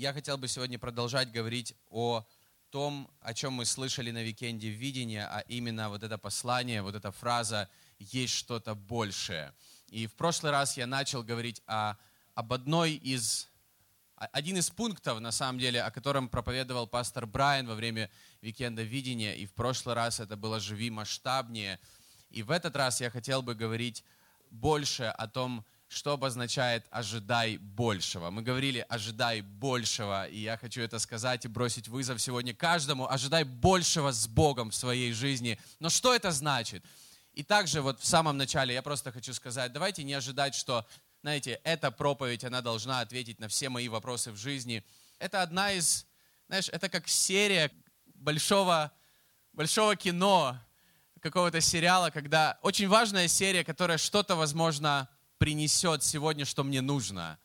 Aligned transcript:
я 0.00 0.14
хотел 0.14 0.38
бы 0.38 0.48
сегодня 0.48 0.78
продолжать 0.78 1.30
говорить 1.30 1.74
о 1.90 2.24
том, 2.70 3.10
о 3.20 3.34
чем 3.34 3.52
мы 3.52 3.66
слышали 3.66 4.10
на 4.10 4.22
викенде 4.22 4.70
видения, 4.70 5.26
а 5.26 5.40
именно 5.40 5.90
вот 5.90 6.02
это 6.02 6.16
послание, 6.16 6.80
вот 6.80 6.94
эта 6.94 7.12
фраза 7.12 7.68
«есть 7.98 8.32
что-то 8.32 8.74
большее». 8.74 9.52
И 9.88 10.06
в 10.06 10.14
прошлый 10.14 10.52
раз 10.52 10.78
я 10.78 10.86
начал 10.86 11.22
говорить 11.22 11.60
о, 11.66 11.96
об 12.34 12.50
одной 12.54 12.92
из, 12.92 13.50
один 14.16 14.56
из 14.56 14.70
пунктов, 14.70 15.20
на 15.20 15.32
самом 15.32 15.58
деле, 15.58 15.82
о 15.82 15.90
котором 15.90 16.30
проповедовал 16.30 16.86
пастор 16.86 17.26
Брайан 17.26 17.66
во 17.66 17.74
время 17.74 18.08
викенда 18.40 18.80
видения. 18.80 19.36
И 19.36 19.44
в 19.44 19.52
прошлый 19.52 19.94
раз 19.94 20.18
это 20.18 20.34
было 20.34 20.60
«Живи 20.60 20.88
масштабнее». 20.88 21.78
И 22.30 22.42
в 22.42 22.50
этот 22.50 22.74
раз 22.74 23.02
я 23.02 23.10
хотел 23.10 23.42
бы 23.42 23.54
говорить 23.54 24.02
больше 24.50 25.04
о 25.04 25.28
том, 25.28 25.62
что 25.90 26.12
обозначает 26.12 26.86
«ожидай 26.92 27.56
большего». 27.56 28.30
Мы 28.30 28.42
говорили 28.42 28.86
«ожидай 28.88 29.40
большего», 29.40 30.28
и 30.28 30.38
я 30.38 30.56
хочу 30.56 30.80
это 30.82 31.00
сказать 31.00 31.44
и 31.44 31.48
бросить 31.48 31.88
вызов 31.88 32.22
сегодня 32.22 32.54
каждому. 32.54 33.10
Ожидай 33.10 33.42
большего 33.42 34.12
с 34.12 34.28
Богом 34.28 34.70
в 34.70 34.74
своей 34.76 35.12
жизни. 35.12 35.58
Но 35.80 35.90
что 35.90 36.14
это 36.14 36.30
значит? 36.30 36.84
И 37.32 37.42
также 37.42 37.82
вот 37.82 38.00
в 38.00 38.06
самом 38.06 38.36
начале 38.36 38.72
я 38.72 38.82
просто 38.82 39.10
хочу 39.10 39.34
сказать, 39.34 39.72
давайте 39.72 40.04
не 40.04 40.14
ожидать, 40.14 40.54
что, 40.54 40.86
знаете, 41.22 41.60
эта 41.64 41.90
проповедь, 41.90 42.44
она 42.44 42.60
должна 42.60 43.00
ответить 43.00 43.40
на 43.40 43.48
все 43.48 43.68
мои 43.68 43.88
вопросы 43.88 44.30
в 44.30 44.36
жизни. 44.36 44.84
Это 45.18 45.42
одна 45.42 45.72
из, 45.72 46.06
знаешь, 46.46 46.68
это 46.68 46.88
как 46.88 47.08
серия 47.08 47.68
большого, 48.14 48.92
большого 49.52 49.96
кино, 49.96 50.56
какого-то 51.20 51.60
сериала, 51.60 52.10
когда 52.10 52.60
очень 52.62 52.86
важная 52.86 53.26
серия, 53.26 53.64
которая 53.64 53.98
что-то, 53.98 54.36
возможно, 54.36 55.08
принесет 55.40 56.04
сегодня, 56.04 56.44
что 56.44 56.64
мне 56.64 56.82
нужно. 56.82 57.38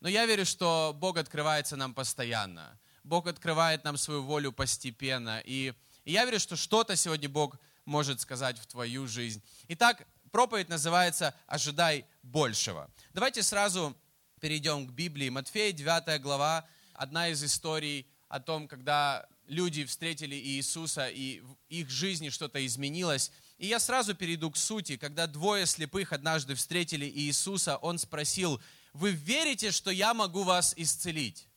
Но 0.00 0.08
я 0.10 0.26
верю, 0.26 0.44
что 0.44 0.94
Бог 0.94 1.16
открывается 1.16 1.76
нам 1.76 1.94
постоянно. 1.94 2.78
Бог 3.04 3.26
открывает 3.26 3.84
нам 3.84 3.96
свою 3.96 4.22
волю 4.22 4.52
постепенно. 4.52 5.42
И, 5.46 5.72
я 6.04 6.26
верю, 6.26 6.40
что 6.40 6.56
что-то 6.56 6.94
сегодня 6.94 7.26
Бог 7.26 7.56
может 7.86 8.20
сказать 8.20 8.58
в 8.58 8.66
твою 8.66 9.08
жизнь. 9.08 9.42
Итак, 9.68 10.06
проповедь 10.30 10.68
называется 10.68 11.34
«Ожидай 11.46 12.04
большего». 12.22 12.90
Давайте 13.14 13.42
сразу 13.42 13.96
перейдем 14.40 14.86
к 14.86 14.90
Библии. 14.90 15.30
Матфея, 15.30 15.72
9 15.72 16.20
глава, 16.20 16.66
одна 16.92 17.28
из 17.28 17.42
историй 17.42 18.06
о 18.28 18.40
том, 18.40 18.68
когда 18.68 19.26
люди 19.46 19.86
встретили 19.86 20.36
Иисуса, 20.36 21.08
и 21.08 21.40
в 21.40 21.56
их 21.70 21.88
жизни 21.88 22.28
что-то 22.28 22.64
изменилось. 22.66 23.32
И 23.58 23.66
я 23.66 23.80
сразу 23.80 24.14
перейду 24.14 24.50
к 24.52 24.56
сути. 24.56 24.96
Когда 24.96 25.26
двое 25.26 25.66
слепых 25.66 26.12
однажды 26.12 26.54
встретили 26.54 27.06
Иисуса, 27.06 27.76
он 27.76 27.98
спросил, 27.98 28.60
вы 28.92 29.10
верите, 29.10 29.72
что 29.72 29.90
я 29.90 30.14
могу 30.14 30.44
вас 30.44 30.72
исцелить? 30.76 31.48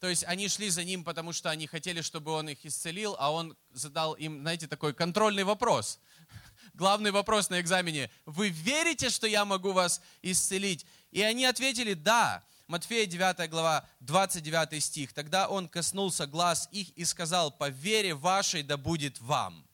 То 0.00 0.08
есть 0.08 0.24
они 0.24 0.48
шли 0.48 0.70
за 0.70 0.82
ним, 0.82 1.04
потому 1.04 1.32
что 1.32 1.50
они 1.50 1.66
хотели, 1.68 2.00
чтобы 2.00 2.32
он 2.32 2.48
их 2.48 2.64
исцелил, 2.66 3.14
а 3.18 3.30
он 3.30 3.56
задал 3.70 4.14
им, 4.14 4.40
знаете, 4.40 4.66
такой 4.66 4.92
контрольный 4.92 5.44
вопрос. 5.44 6.00
Главный 6.74 7.12
вопрос 7.12 7.48
на 7.48 7.60
экзамене. 7.60 8.10
Вы 8.26 8.48
верите, 8.48 9.08
что 9.08 9.28
я 9.28 9.44
могу 9.44 9.72
вас 9.72 10.00
исцелить? 10.22 10.84
И 11.12 11.22
они 11.22 11.44
ответили, 11.44 11.94
да. 11.94 12.42
Матфея 12.66 13.06
9 13.06 13.50
глава, 13.50 13.88
29 14.00 14.82
стих. 14.82 15.12
Тогда 15.12 15.48
он 15.48 15.68
коснулся 15.68 16.26
глаз 16.26 16.68
их 16.72 16.88
и 16.90 17.04
сказал, 17.04 17.52
по 17.52 17.68
вере 17.68 18.14
вашей 18.14 18.62
да 18.62 18.76
будет 18.76 19.20
вам 19.20 19.69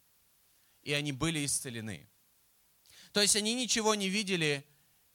и 0.86 0.92
они 0.92 1.10
были 1.10 1.44
исцелены. 1.44 2.08
То 3.12 3.20
есть 3.20 3.34
они 3.34 3.54
ничего 3.54 3.96
не 3.96 4.08
видели, 4.08 4.64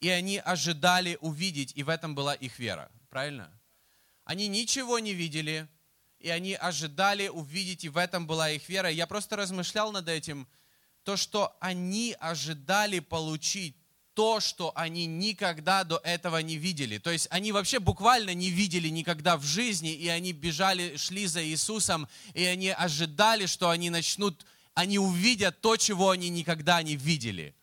и 0.02 0.10
они 0.10 0.38
ожидали 0.38 1.18
увидеть, 1.22 1.72
и 1.76 1.84
в 1.84 1.90
этом 1.90 2.14
была 2.14 2.34
их 2.34 2.60
вера. 2.60 2.92
Правильно? 3.10 3.50
Они 4.26 4.48
ничего 4.50 5.00
не 5.00 5.14
видели, 5.14 5.68
и 6.20 6.30
они 6.30 6.56
ожидали 6.56 7.30
увидеть, 7.30 7.86
и 7.86 7.90
в 7.90 7.98
этом 7.98 8.28
была 8.28 8.52
их 8.52 8.68
вера. 8.68 8.90
Я 8.90 9.08
просто 9.08 9.38
размышлял 9.38 9.94
над 9.94 10.10
этим, 10.10 10.46
то, 11.04 11.16
что 11.16 11.56
они 11.62 12.18
ожидали 12.20 13.00
получить 13.00 13.78
то, 14.14 14.42
что 14.42 14.74
они 14.76 15.06
никогда 15.06 15.86
до 15.86 16.02
этого 16.04 16.40
не 16.40 16.58
видели. 16.58 16.98
То 16.98 17.12
есть 17.12 17.28
они 17.32 17.54
вообще 17.54 17.80
буквально 17.80 18.34
не 18.34 18.50
видели 18.50 18.90
никогда 18.90 19.38
в 19.38 19.44
жизни, 19.46 19.94
и 19.94 20.10
они 20.10 20.34
бежали, 20.34 20.98
шли 20.98 21.28
за 21.28 21.46
Иисусом, 21.46 22.10
и 22.34 22.44
они 22.44 22.70
ожидали, 22.70 23.46
что 23.46 23.70
они 23.70 23.90
начнут 23.90 24.46
они 24.74 25.00
увидят 25.00 25.62
то, 25.62 25.78
чего 25.78 26.10
они 26.12 26.30
никогда 26.30 26.82
не 26.82 26.96
видели. 26.96 27.56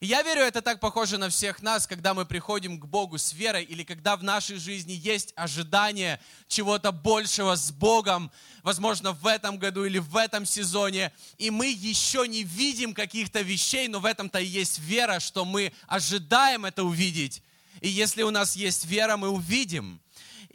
Я 0.00 0.22
верю, 0.22 0.42
это 0.42 0.60
так 0.60 0.78
похоже 0.78 1.16
на 1.16 1.30
всех 1.30 1.62
нас, 1.62 1.86
когда 1.86 2.12
мы 2.12 2.26
приходим 2.26 2.78
к 2.78 2.86
Богу 2.86 3.16
с 3.16 3.32
верой, 3.32 3.64
или 3.64 3.82
когда 3.82 4.16
в 4.16 4.22
нашей 4.22 4.58
жизни 4.58 4.92
есть 4.92 5.32
ожидание 5.36 6.20
чего-то 6.48 6.92
большего 6.92 7.54
с 7.54 7.70
Богом, 7.72 8.30
возможно, 8.62 9.12
в 9.12 9.26
этом 9.26 9.58
году 9.58 9.84
или 9.84 9.98
в 9.98 10.16
этом 10.16 10.44
сезоне, 10.44 11.12
и 11.38 11.50
мы 11.50 11.68
еще 11.68 12.28
не 12.28 12.42
видим 12.42 12.92
каких-то 12.92 13.40
вещей, 13.40 13.88
но 13.88 14.00
в 14.00 14.04
этом-то 14.04 14.38
и 14.38 14.44
есть 14.44 14.78
вера, 14.80 15.18
что 15.18 15.46
мы 15.46 15.72
ожидаем 15.86 16.66
это 16.66 16.84
увидеть. 16.84 17.42
И 17.80 17.88
если 17.88 18.22
у 18.22 18.30
нас 18.30 18.54
есть 18.54 18.84
вера, 18.84 19.16
мы 19.16 19.30
увидим. 19.30 20.00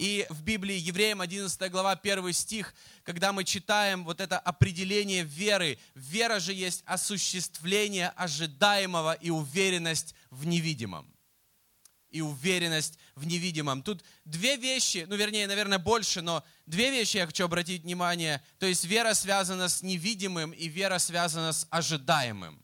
И 0.02 0.26
в 0.32 0.42
Библии, 0.42 0.80
Евреям 0.80 1.22
11 1.22 1.70
глава, 1.70 1.92
1 1.92 2.34
стих, 2.34 2.74
когда 3.04 3.32
мы 3.32 3.44
читаем 3.44 4.04
вот 4.04 4.20
это 4.20 4.40
определение 4.40 5.24
веры, 5.24 5.78
вера 5.94 6.40
же 6.40 6.54
есть 6.54 6.82
осуществление 6.88 8.10
ожидаемого 8.16 9.14
и 9.14 9.30
уверенность 9.30 10.16
в 10.32 10.48
невидимом. 10.48 11.14
И 12.10 12.20
уверенность 12.22 12.98
в 13.14 13.28
невидимом. 13.28 13.84
Тут 13.84 14.04
две 14.26 14.58
вещи, 14.58 15.06
ну 15.08 15.16
вернее, 15.16 15.46
наверное, 15.46 15.78
больше, 15.78 16.24
но 16.24 16.44
две 16.66 16.90
вещи 16.90 17.18
я 17.18 17.28
хочу 17.28 17.46
обратить 17.46 17.84
внимание. 17.84 18.42
То 18.58 18.66
есть 18.66 18.86
вера 18.86 19.14
связана 19.14 19.70
с 19.70 19.84
невидимым 19.84 20.50
и 20.50 20.68
вера 20.68 20.98
связана 20.98 21.54
с 21.54 21.68
ожидаемым. 21.70 22.60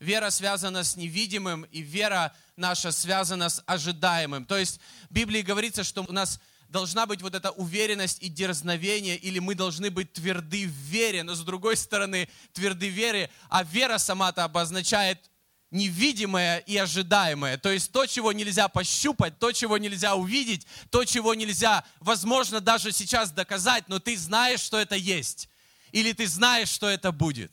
Вера 0.00 0.30
связана 0.30 0.82
с 0.82 0.96
невидимым, 0.96 1.62
и 1.62 1.82
вера 1.82 2.34
наша 2.56 2.90
связана 2.90 3.48
с 3.48 3.62
ожидаемым. 3.64 4.44
То 4.44 4.58
есть 4.58 4.80
в 5.08 5.12
Библии 5.14 5.42
говорится, 5.42 5.84
что 5.84 6.02
у 6.02 6.12
нас 6.12 6.40
должна 6.74 7.06
быть 7.06 7.22
вот 7.22 7.36
эта 7.36 7.52
уверенность 7.52 8.20
и 8.20 8.28
дерзновение, 8.28 9.16
или 9.16 9.38
мы 9.38 9.54
должны 9.54 9.92
быть 9.92 10.12
тверды 10.12 10.66
в 10.66 10.72
вере, 10.72 11.22
но 11.22 11.36
с 11.36 11.40
другой 11.40 11.76
стороны, 11.76 12.28
тверды 12.52 12.90
в 12.90 12.92
вере, 12.92 13.30
а 13.48 13.62
вера 13.62 13.98
сама-то 13.98 14.42
обозначает 14.42 15.30
невидимое 15.70 16.58
и 16.58 16.76
ожидаемое. 16.76 17.58
То 17.58 17.70
есть 17.70 17.92
то, 17.92 18.06
чего 18.06 18.32
нельзя 18.32 18.66
пощупать, 18.66 19.38
то, 19.38 19.52
чего 19.52 19.78
нельзя 19.78 20.16
увидеть, 20.16 20.66
то, 20.90 21.04
чего 21.04 21.34
нельзя, 21.34 21.84
возможно, 22.00 22.60
даже 22.60 22.90
сейчас 22.90 23.30
доказать, 23.30 23.84
но 23.86 24.00
ты 24.00 24.16
знаешь, 24.16 24.60
что 24.60 24.76
это 24.80 24.96
есть. 24.96 25.48
Или 25.92 26.12
ты 26.12 26.26
знаешь, 26.26 26.70
что 26.70 26.88
это 26.88 27.12
будет. 27.12 27.52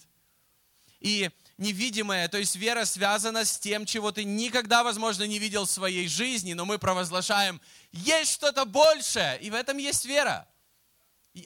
И 1.00 1.30
невидимое, 1.62 2.28
то 2.28 2.40
есть 2.40 2.56
вера 2.56 2.86
связана 2.86 3.46
с 3.46 3.60
тем, 3.60 3.86
чего 3.86 4.12
ты 4.12 4.24
никогда, 4.24 4.84
возможно, 4.84 5.24
не 5.24 5.38
видел 5.38 5.66
в 5.66 5.72
своей 5.72 6.08
жизни, 6.08 6.54
но 6.54 6.66
мы 6.66 6.80
провозглашаем, 6.80 7.62
есть 7.92 8.34
что-то 8.34 8.66
большее, 8.66 9.40
и 9.40 9.52
в 9.52 9.54
этом 9.54 9.78
есть 9.78 10.06
вера. 10.06 10.48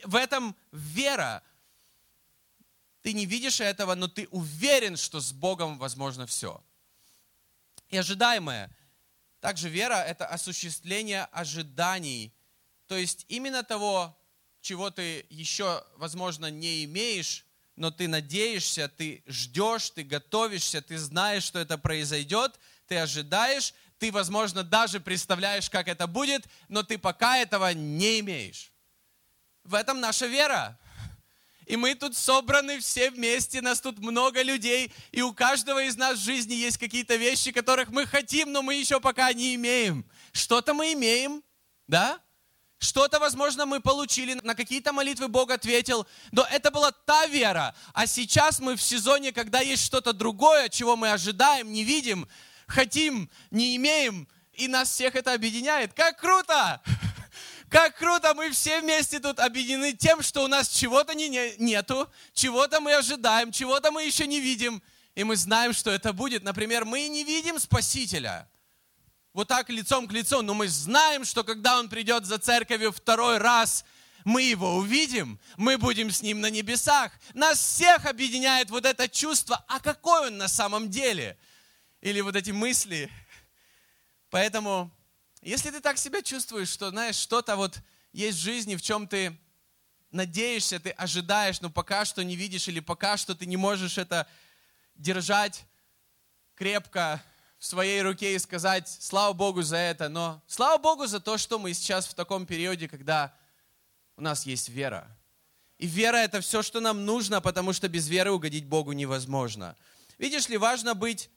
В 0.05 0.15
этом 0.15 0.55
вера. 0.71 1.43
Ты 3.01 3.11
не 3.13 3.25
видишь 3.25 3.59
этого, 3.59 3.93
но 3.93 4.07
ты 4.07 4.27
уверен, 4.31 4.95
что 4.95 5.19
с 5.19 5.33
Богом 5.33 5.77
возможно 5.77 6.25
все. 6.25 6.63
И 7.89 7.97
ожидаемое. 7.97 8.71
Также 9.41 9.69
вера– 9.69 9.95
это 10.07 10.25
осуществление 10.25 11.25
ожиданий. 11.25 12.33
То 12.87 12.95
есть 12.95 13.25
именно 13.27 13.63
того, 13.63 14.17
чего 14.61 14.89
ты 14.89 15.25
еще, 15.29 15.85
возможно, 15.97 16.49
не 16.49 16.85
имеешь, 16.85 17.44
но 17.75 17.91
ты 17.91 18.07
надеешься, 18.07 18.87
ты 18.87 19.23
ждешь, 19.27 19.89
ты 19.89 20.03
готовишься, 20.03 20.81
ты 20.81 20.97
знаешь, 20.97 21.43
что 21.43 21.59
это 21.59 21.77
произойдет, 21.77 22.59
ты 22.87 22.97
ожидаешь, 22.97 23.73
ты, 23.97 24.11
возможно, 24.11 24.63
даже 24.63 24.99
представляешь, 24.99 25.69
как 25.69 25.87
это 25.87 26.07
будет, 26.07 26.45
но 26.67 26.83
ты 26.83 26.97
пока 26.97 27.37
этого 27.37 27.73
не 27.73 28.19
имеешь. 28.19 28.71
В 29.63 29.73
этом 29.73 29.99
наша 29.99 30.27
вера. 30.27 30.79
И 31.65 31.77
мы 31.77 31.95
тут 31.95 32.15
собраны 32.15 32.79
все 32.79 33.09
вместе, 33.09 33.61
нас 33.61 33.81
тут 33.81 33.97
много 33.97 34.43
людей, 34.43 34.91
и 35.11 35.21
у 35.23 35.33
каждого 35.33 35.83
из 35.83 35.97
нас 35.97 36.19
в 36.19 36.23
жизни 36.23 36.53
есть 36.53 36.77
какие-то 36.77 37.15
вещи, 37.15 37.51
которых 37.51 37.89
мы 37.89 38.05
хотим, 38.05 38.51
но 38.51 38.61
мы 38.61 38.75
еще 38.75 38.99
пока 38.99 39.33
не 39.33 39.55
имеем. 39.55 40.05
Что-то 40.31 40.75
мы 40.75 40.93
имеем, 40.93 41.43
да? 41.87 42.19
Что-то, 42.85 43.19
возможно, 43.19 43.65
мы 43.65 43.79
получили, 43.79 44.35
на 44.43 44.53
какие-то 44.53 44.93
молитвы 44.93 45.27
Бог 45.27 45.49
ответил, 45.49 46.05
но 46.31 46.45
это 46.51 46.69
была 46.69 46.91
та 46.91 47.25
вера. 47.25 47.73
А 47.93 48.05
сейчас 48.05 48.59
мы 48.59 48.75
в 48.75 48.81
сезоне, 48.81 49.31
когда 49.31 49.59
есть 49.59 49.83
что-то 49.83 50.13
другое, 50.13 50.69
чего 50.69 50.95
мы 50.95 51.11
ожидаем, 51.11 51.73
не 51.73 51.83
видим, 51.83 52.27
хотим, 52.67 53.29
не 53.49 53.75
имеем, 53.75 54.27
и 54.53 54.67
нас 54.67 54.91
всех 54.91 55.15
это 55.15 55.33
объединяет. 55.33 55.93
Как 55.93 56.19
круто! 56.19 56.79
Как 57.69 57.97
круто, 57.97 58.35
мы 58.35 58.51
все 58.51 58.79
вместе 58.79 59.19
тут 59.19 59.39
объединены 59.39 59.93
тем, 59.93 60.21
что 60.21 60.43
у 60.43 60.47
нас 60.47 60.69
чего-то 60.69 61.15
не, 61.15 61.55
нету, 61.57 62.07
чего-то 62.33 62.79
мы 62.79 62.93
ожидаем, 62.93 63.51
чего-то 63.51 63.91
мы 63.91 64.03
еще 64.03 64.27
не 64.27 64.39
видим, 64.39 64.81
и 65.15 65.23
мы 65.23 65.35
знаем, 65.35 65.73
что 65.73 65.89
это 65.89 66.13
будет. 66.13 66.43
Например, 66.43 66.85
мы 66.85 67.07
не 67.07 67.23
видим 67.23 67.59
Спасителя– 67.59 68.47
вот 69.35 69.49
так 69.49 69.69
лицом 69.69 70.07
к 70.07 70.13
лицу, 70.13 70.41
но 70.41 70.53
мы 70.53 70.69
знаем, 70.69 71.25
что 71.25 71.43
когда 71.43 71.77
Он 71.77 71.89
придет 71.89 72.25
за 72.25 72.37
церковью 72.37 72.93
второй 72.93 73.37
раз, 73.37 73.83
мы 74.23 74.43
его 74.43 74.77
увидим, 74.77 75.41
мы 75.57 75.77
будем 75.77 76.09
с 76.09 76.21
ним 76.21 76.39
на 76.39 76.49
небесах. 76.49 77.11
Нас 77.33 77.59
всех 77.59 78.05
объединяет 78.05 78.69
вот 78.69 78.85
это 78.85 79.09
чувство, 79.09 79.61
а 79.67 79.81
какой 79.81 80.27
он 80.27 80.37
на 80.37 80.47
самом 80.47 80.89
деле? 80.89 81.37
Или 81.99 82.21
вот 82.21 82.37
эти 82.37 82.51
мысли. 82.51 83.11
Поэтому, 84.29 84.89
если 85.41 85.69
ты 85.69 85.81
так 85.81 85.97
себя 85.97 86.21
чувствуешь, 86.21 86.69
что, 86.69 86.89
знаешь, 86.91 87.17
что-то 87.17 87.57
вот 87.57 87.77
есть 88.13 88.37
в 88.37 88.41
жизни, 88.41 88.77
в 88.77 88.81
чем 88.81 89.05
ты 89.05 89.37
надеешься, 90.11 90.79
ты 90.79 90.91
ожидаешь, 90.91 91.59
но 91.59 91.69
пока 91.69 92.05
что 92.05 92.23
не 92.23 92.37
видишь, 92.37 92.69
или 92.69 92.79
пока 92.79 93.17
что 93.17 93.35
ты 93.35 93.45
не 93.45 93.57
можешь 93.57 93.97
это 93.97 94.29
держать 94.95 95.65
крепко 96.55 97.21
в 97.57 97.65
своей 97.65 98.01
руке 98.01 98.35
и 98.35 98.39
сказать, 98.39 98.87
слава 98.87 99.33
Богу 99.33 99.61
за 99.61 99.77
это, 99.77 100.09
но 100.09 100.41
слава 100.47 100.77
Богу 100.77 101.07
за 101.07 101.19
то, 101.19 101.37
что 101.37 101.57
мы 101.59 101.73
сейчас 101.73 102.05
в 102.05 102.13
таком 102.13 102.45
периоде, 102.45 102.87
когда 102.87 103.33
у 104.17 104.21
нас 104.21 104.45
есть 104.45 104.69
вера. 104.69 105.09
И 105.77 105.87
вера 105.87 106.17
это 106.17 106.41
все, 106.41 106.61
что 106.61 106.79
нам 106.79 107.05
нужно, 107.05 107.41
потому 107.41 107.73
что 107.73 107.87
без 107.89 108.07
веры 108.07 108.31
угодить 108.31 108.65
Богу 108.65 108.93
невозможно. 108.93 109.75
Видишь 110.17 110.47
ли, 110.47 110.57
важно 110.57 110.95
быть, 110.95 111.29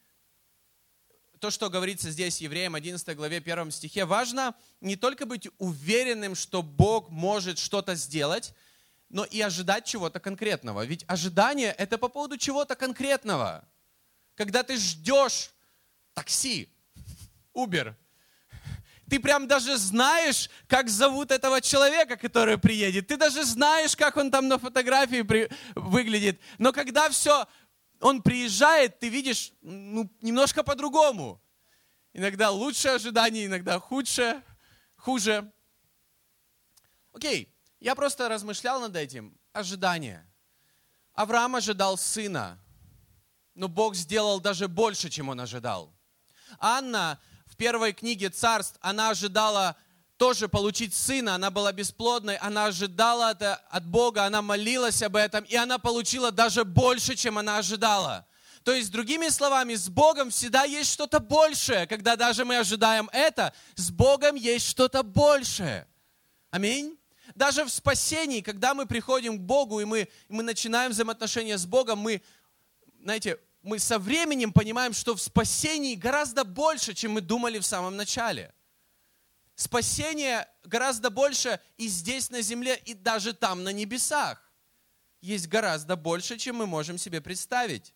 то, 1.41 1.51
что 1.51 1.71
говорится 1.71 2.11
здесь, 2.11 2.41
Евреям 2.41 2.75
11 2.75 3.17
главе 3.17 3.39
1 3.39 3.71
стихе, 3.71 4.05
важно 4.05 4.55
не 4.81 4.97
только 4.97 5.27
быть 5.27 5.49
уверенным, 5.59 6.35
что 6.35 6.63
Бог 6.63 7.11
может 7.11 7.59
что-то 7.59 7.95
сделать, 7.95 8.55
но 9.09 9.25
и 9.25 9.41
ожидать 9.41 9.87
чего-то 9.87 10.21
конкретного. 10.21 10.85
Ведь 10.85 11.05
ожидание– 11.09 11.73
это 11.79 11.97
по 11.97 12.09
поводу 12.09 12.37
чего-то 12.37 12.77
конкретного. 12.77 13.65
Когда 14.35 14.63
ты 14.63 14.77
ждешь 14.77 15.51
такси, 16.19 16.69
Uber, 17.55 17.95
ты 19.09 19.21
прям 19.21 19.47
даже 19.47 19.77
знаешь, 19.77 20.51
как 20.67 20.89
зовут 20.89 21.31
этого 21.31 21.61
человека, 21.61 22.17
который 22.17 22.59
приедет. 22.59 23.07
Ты 23.07 23.17
даже 23.17 23.45
знаешь, 23.45 23.97
как 23.97 24.17
он 24.17 24.31
там 24.31 24.49
на 24.49 24.59
фотографии 24.59 25.23
при... 25.23 25.49
выглядит. 25.75 26.41
Но 26.59 26.73
когда 26.73 27.09
все, 27.09 27.47
он 28.01 28.21
приезжает, 28.21 28.99
ты 28.99 29.09
видишь 29.09 29.53
ну, 29.63 30.11
немножко 30.21 30.63
по-другому. 30.63 31.41
Иногда 32.13 32.51
лучше 32.51 32.89
ожидание, 32.89 33.47
иногда 33.47 33.79
худшее, 33.79 34.43
хуже. 34.97 35.51
Окей, 37.13 37.55
я 37.81 37.95
просто 37.95 38.29
размышлял 38.29 38.81
над 38.81 38.97
этим. 38.97 39.39
Ожидание. 39.53 40.27
Авраам 41.15 41.57
ожидал 41.57 41.97
сына, 41.97 42.59
но 43.55 43.69
Бог 43.69 43.95
сделал 43.95 44.41
даже 44.41 44.69
больше, 44.69 45.09
чем 45.09 45.29
он 45.29 45.41
ожидал. 45.41 45.98
Анна 46.59 47.19
первой 47.59 47.93
книге 47.93 48.31
царств 48.31 48.79
она 48.81 49.11
ожидала 49.11 49.77
тоже 50.17 50.49
получить 50.49 50.95
сына, 50.95 51.35
она 51.35 51.51
была 51.51 51.73
бесплодной, 51.73 52.37
она 52.37 52.67
ожидала 52.67 53.33
это 53.33 53.57
от 53.71 53.87
Бога, 53.87 54.25
она 54.25 54.43
молилась 54.43 55.03
об 55.03 55.17
этом, 55.17 55.45
и 55.45 55.55
она 55.55 55.79
получила 55.79 56.33
даже 56.33 56.65
больше, 56.65 57.15
чем 57.15 57.39
она 57.39 57.59
ожидала. 57.59 58.27
То 58.65 58.73
есть, 58.73 58.91
другими 58.91 59.29
словами, 59.29 59.75
с 59.75 59.89
Богом 59.89 60.31
всегда 60.31 60.65
есть 60.65 60.93
что-то 60.93 61.21
большее. 61.21 61.87
Когда 61.87 62.17
даже 62.17 62.45
мы 62.45 62.59
ожидаем 62.59 63.09
это, 63.13 63.53
с 63.77 63.91
Богом 63.91 64.35
есть 64.35 64.67
что-то 64.69 65.03
большее. 65.03 65.87
Аминь. 66.51 66.99
Даже 67.35 67.65
в 67.65 67.71
спасении, 67.71 68.41
когда 68.41 68.75
мы 68.75 68.87
приходим 68.87 69.39
к 69.39 69.41
Богу, 69.41 69.81
и 69.81 69.85
мы, 69.85 70.01
и 70.01 70.09
мы 70.29 70.43
начинаем 70.43 70.91
взаимоотношения 70.91 71.57
с 71.57 71.65
Богом, 71.65 72.01
мы, 72.01 72.21
знаете, 73.01 73.39
мы 73.63 73.79
со 73.79 73.99
временем 73.99 74.53
понимаем, 74.53 74.93
что 74.93 75.15
в 75.15 75.21
спасении 75.21 75.95
гораздо 75.95 76.45
больше, 76.45 76.95
чем 76.95 77.13
мы 77.13 77.21
думали 77.21 77.59
в 77.59 77.67
самом 77.67 77.97
начале. 77.97 78.55
Спасение 79.55 80.49
гораздо 80.65 81.11
больше 81.11 81.61
и 81.77 81.89
здесь 81.89 82.31
на 82.31 82.43
земле, 82.43 82.81
и 82.85 82.95
даже 82.95 83.33
там 83.33 83.65
на 83.65 83.71
небесах. 83.71 84.53
Есть 85.21 85.49
гораздо 85.49 85.97
больше, 85.97 86.39
чем 86.39 86.57
мы 86.57 86.67
можем 86.67 86.97
себе 86.97 87.21
представить. 87.21 87.93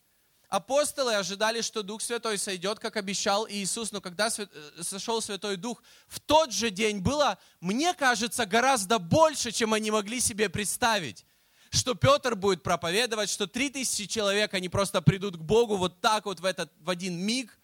Апостолы 0.48 1.14
ожидали, 1.14 1.62
что 1.62 1.82
Дух 1.82 2.02
Святой 2.02 2.36
сойдет, 2.36 2.78
как 2.78 2.96
обещал 2.96 3.48
Иисус, 3.48 3.92
но 3.92 4.00
когда 4.02 4.28
э, 4.36 4.46
сошел 4.82 5.22
Святой 5.22 5.56
Дух, 5.56 5.82
в 6.08 6.20
тот 6.20 6.52
же 6.52 6.70
день 6.70 6.98
было, 6.98 7.38
мне 7.60 7.94
кажется, 7.94 8.44
гораздо 8.44 8.98
больше, 8.98 9.52
чем 9.52 9.72
они 9.72 9.90
могли 9.90 10.20
себе 10.20 10.50
представить 10.50 11.24
что 11.72 11.94
Петр 11.94 12.36
будет 12.36 12.62
проповедовать, 12.62 13.30
что 13.30 13.46
три 13.46 13.70
тысячи 13.70 14.06
человек, 14.06 14.52
они 14.52 14.68
просто 14.68 15.00
придут 15.00 15.38
к 15.38 15.40
Богу 15.40 15.76
вот 15.76 16.02
так 16.02 16.26
вот 16.26 16.38
в, 16.38 16.44
этот, 16.44 16.70
в 16.78 16.90
один 16.90 17.16
миг. 17.16 17.58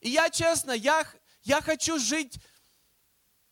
И 0.00 0.08
я, 0.08 0.30
честно, 0.30 0.72
я, 0.72 1.06
я 1.42 1.60
хочу 1.60 1.98
жить, 1.98 2.38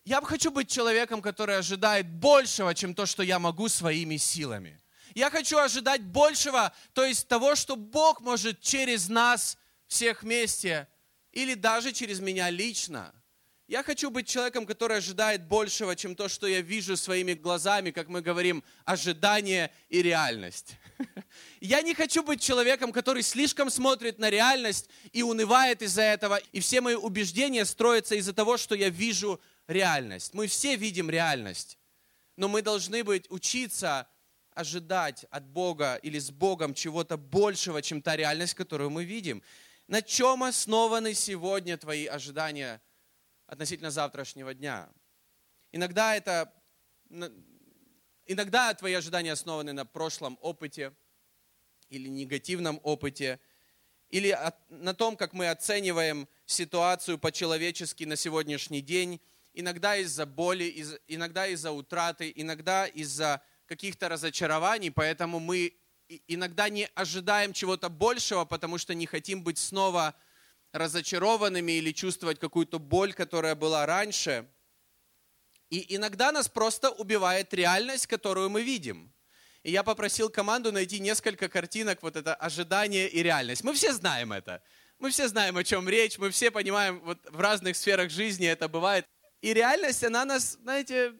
я 0.07 0.23
хочу 0.23 0.51
быть 0.51 0.71
человеком, 0.71 1.21
который 1.21 1.59
ожидает 1.59 2.09
большего, 2.09 2.75
чем 2.75 2.95
то, 2.95 3.05
что 3.05 3.23
я 3.23 3.39
могу 3.39 3.69
своими 3.69 4.17
силами. 4.17 4.81
Я 5.15 5.29
хочу 5.31 5.59
ожидать 5.59 6.03
большего, 6.03 6.73
то 6.95 7.05
есть 7.05 7.29
того, 7.29 7.55
что 7.55 7.77
Бог 7.77 8.23
может 8.23 8.63
через 8.63 9.11
нас 9.11 9.59
всех 9.87 10.23
вместе, 10.23 10.89
или 11.31 11.53
даже 11.53 11.93
через 11.93 12.21
меня 12.21 12.49
лично– 12.49 13.15
я 13.67 13.83
хочу 13.83 14.11
быть 14.11 14.29
человеком, 14.29 14.67
который 14.67 14.99
ожидает 14.99 15.47
большего, 15.47 15.97
чем 15.97 16.15
то, 16.15 16.29
что 16.29 16.47
я 16.47 16.61
вижу 16.61 16.99
своими 16.99 17.33
глазами, 17.33 17.93
как 17.93 18.09
мы 18.09 18.21
говорим, 18.21 18.63
ожидание 18.85 19.73
и 19.89 20.03
реальность. 20.03 20.77
Я 21.61 21.81
не 21.81 21.95
хочу 21.95 22.23
быть 22.23 22.43
человеком, 22.43 22.93
который 22.93 23.23
слишком 23.23 23.71
смотрит 23.71 24.19
на 24.19 24.29
реальность 24.29 24.91
и 25.13 25.23
унывает 25.23 25.81
из-за 25.81 26.03
этого, 26.03 26.37
и 26.53 26.61
все 26.61 26.83
мои 26.83 26.95
убеждения 26.95 27.65
строятся 27.65 28.15
из-за 28.17 28.35
того, 28.35 28.59
что 28.59 28.75
я 28.75 28.91
вижу 28.91 29.41
реальность. 29.67 30.35
Мы 30.35 30.47
все 30.47 30.77
видим 30.77 31.11
реальность, 31.11 31.79
но 32.37 32.49
мы 32.49 32.63
должны 32.63 33.03
быть, 33.03 33.31
учиться 33.31 34.07
ожидать 34.53 35.25
от 35.31 35.49
Бога 35.49 35.97
или 36.03 36.19
с 36.19 36.31
Богом 36.31 36.75
чего-то 36.75 37.17
большего, 37.17 37.83
чем 37.83 38.03
та 38.03 38.15
реальность, 38.15 38.55
которую 38.55 38.91
мы 38.91 39.05
видим. 39.05 39.43
На 39.89 40.01
чем 40.01 40.45
основаны 40.45 41.15
сегодня 41.15 41.77
твои 41.79 42.07
ожидания– 42.07 42.83
относительно 43.47 43.91
завтрашнего 43.91 44.55
дня. 44.55 44.89
Иногда 45.73 46.15
это, 46.17 46.53
иногда 48.27 48.75
твои 48.75 48.95
ожидания 48.95 49.33
основаны 49.33 49.73
на 49.73 49.85
прошлом 49.85 50.39
опыте 50.41 50.93
или 51.89 52.09
негативном 52.09 52.81
опыте, 52.83 53.41
или 54.11 54.39
на 54.69 54.95
том, 54.95 55.17
как 55.17 55.33
мы 55.33 55.51
оцениваем 55.51 56.29
ситуацию 56.47 57.19
по-человечески 57.19 58.05
на 58.05 58.17
сегодняшний 58.17 58.81
день, 58.81 59.21
иногда 59.53 59.97
из-за 59.97 60.27
боли, 60.27 60.87
иногда 61.09 61.47
из-за 61.49 61.73
утраты, 61.73 62.33
иногда 62.35 62.87
из-за 62.87 63.43
каких-то 63.67 64.09
разочарований, 64.09 64.91
поэтому 64.91 65.41
мы 65.41 65.77
иногда 66.29 66.69
не 66.69 66.87
ожидаем 66.95 67.53
чего-то 67.53 67.89
большего, 67.89 68.45
потому 68.45 68.79
что 68.79 68.95
не 68.95 69.07
хотим 69.07 69.43
быть 69.43 69.59
снова 69.59 70.15
разочарованными 70.75 71.73
или 71.73 71.93
чувствовать 71.93 72.41
какую-то 72.41 72.81
боль, 72.81 73.15
которая 73.15 73.55
была 73.55 73.87
раньше. 73.87 74.47
И 75.71 75.95
иногда 75.95 76.33
нас 76.33 76.49
просто 76.49 76.91
убивает 76.91 77.55
реальность, 77.55 78.09
которую 78.09 78.51
мы 78.51 78.63
видим. 78.63 79.13
И 79.63 79.71
я 79.71 79.85
попросил 79.85 80.29
команду 80.29 80.73
найти 80.73 80.99
несколько 80.99 81.49
картинок, 81.49 82.03
вот 82.03 82.17
это 82.17 82.35
ожидание 82.35 83.09
и 83.09 83.23
реальность. 83.23 83.63
Мы 83.63 83.73
все 83.73 83.93
знаем 83.93 84.33
это. 84.33 84.63
Мы 84.99 85.11
все 85.11 85.29
знаем, 85.29 85.57
о 85.57 85.65
чем 85.65 85.89
речь, 85.89 86.19
мы 86.19 86.31
все 86.31 86.51
понимаем, 86.51 87.01
вот 87.01 87.19
в 87.31 87.41
разных 87.41 87.77
сферах 87.77 88.11
жизни 88.11 88.47
это 88.47 88.69
бывает. 88.69 89.07
И 89.43 89.55
реальность, 89.55 90.03
она 90.03 90.25
нас, 90.25 90.59
знаете, 90.63 91.15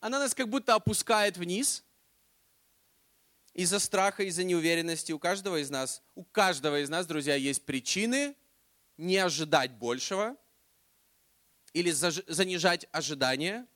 она 0.00 0.18
нас 0.18 0.34
как 0.34 0.48
будто 0.48 0.74
опускает 0.74 1.38
вниз– 1.38 1.82
из-за 3.58 3.80
страха, 3.80 4.22
из-за 4.22 4.44
неуверенности 4.44 5.10
у 5.10 5.18
каждого 5.18 5.60
из 5.60 5.68
нас, 5.68 6.00
у 6.14 6.22
каждого 6.22 6.80
из 6.80 6.88
нас, 6.88 7.06
друзья, 7.06 7.34
есть 7.34 7.64
причины 7.64 8.36
не 8.96 9.16
ожидать 9.16 9.72
большего 9.72 10.36
или 11.72 11.90
занижать 11.90 12.86
ожидания. 12.92 13.66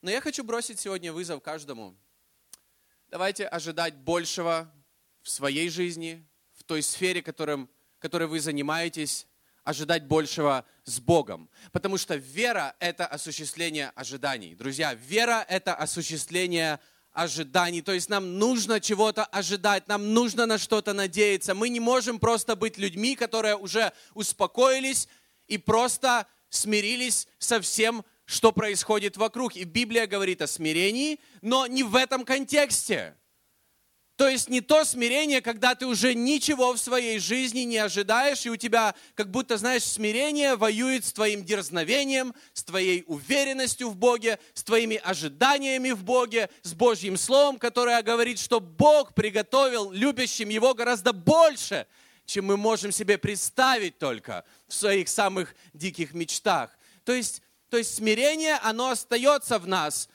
Но 0.00 0.10
я 0.10 0.22
хочу 0.22 0.42
бросить 0.42 0.80
сегодня 0.80 1.12
вызов 1.12 1.42
каждому. 1.42 1.94
Давайте 3.08 3.46
ожидать 3.46 3.96
большего 3.96 4.72
в 5.20 5.28
своей 5.28 5.68
жизни, 5.68 6.26
в 6.54 6.64
той 6.64 6.80
сфере, 6.80 7.20
которым, 7.20 7.68
которой 7.98 8.28
вы 8.28 8.40
занимаетесь, 8.40 9.26
ожидать 9.62 10.06
большего 10.06 10.64
с 10.84 11.00
Богом. 11.00 11.50
Потому 11.70 11.98
что 11.98 12.14
вера– 12.14 12.74
это 12.80 13.06
осуществление 13.06 13.90
ожиданий. 13.90 14.54
Друзья, 14.54 14.94
вера– 14.94 15.44
это 15.50 15.74
осуществление 15.74 16.80
ожиданий. 17.12 17.82
То 17.82 17.92
есть 17.92 18.08
нам 18.08 18.38
нужно 18.38 18.80
чего-то 18.80 19.24
ожидать, 19.24 19.88
нам 19.88 20.14
нужно 20.14 20.46
на 20.46 20.58
что-то 20.58 20.92
надеяться. 20.92 21.54
Мы 21.54 21.68
не 21.68 21.80
можем 21.80 22.18
просто 22.18 22.56
быть 22.56 22.78
людьми, 22.78 23.16
которые 23.16 23.56
уже 23.56 23.92
успокоились 24.14 25.08
и 25.46 25.58
просто 25.58 26.26
смирились 26.48 27.28
со 27.38 27.60
всем, 27.60 28.04
что 28.24 28.52
происходит 28.52 29.16
вокруг. 29.16 29.56
И 29.56 29.64
Библия 29.64 30.06
говорит 30.06 30.42
о 30.42 30.46
смирении, 30.46 31.20
но 31.40 31.66
не 31.66 31.82
в 31.82 31.96
этом 31.96 32.24
контексте. 32.24 33.16
То 34.16 34.28
есть 34.28 34.50
не 34.50 34.60
то 34.60 34.84
смирение, 34.84 35.40
когда 35.40 35.74
ты 35.74 35.86
уже 35.86 36.14
ничего 36.14 36.74
в 36.74 36.78
своей 36.78 37.18
жизни 37.18 37.60
не 37.60 37.78
ожидаешь, 37.78 38.44
и 38.44 38.50
у 38.50 38.56
тебя, 38.56 38.94
как 39.14 39.30
будто, 39.30 39.56
знаешь, 39.56 39.84
смирение 39.84 40.54
воюет 40.54 41.06
с 41.06 41.12
твоим 41.12 41.44
дерзновением, 41.44 42.34
с 42.52 42.62
твоей 42.62 43.04
уверенностью 43.06 43.88
в 43.88 43.96
Боге, 43.96 44.38
с 44.52 44.62
твоими 44.62 44.96
ожиданиями 44.96 45.92
в 45.92 46.04
Боге, 46.04 46.50
с 46.62 46.74
Божьим 46.74 47.16
Словом, 47.16 47.58
которое 47.58 48.02
говорит, 48.02 48.38
что 48.38 48.60
Бог 48.60 49.14
приготовил 49.14 49.90
любящим 49.90 50.50
Его 50.50 50.74
гораздо 50.74 51.14
больше, 51.14 51.86
чем 52.26 52.46
мы 52.46 52.58
можем 52.58 52.92
себе 52.92 53.16
представить 53.16 53.98
только 53.98 54.44
в 54.68 54.74
своих 54.74 55.08
самых 55.08 55.54
диких 55.72 56.12
мечтах. 56.12 56.70
То 57.04 57.14
есть, 57.14 57.40
то 57.70 57.78
есть 57.78 57.94
смирение, 57.94 58.56
оно 58.62 58.90
остается 58.90 59.58
в 59.58 59.66
нас, 59.66 60.10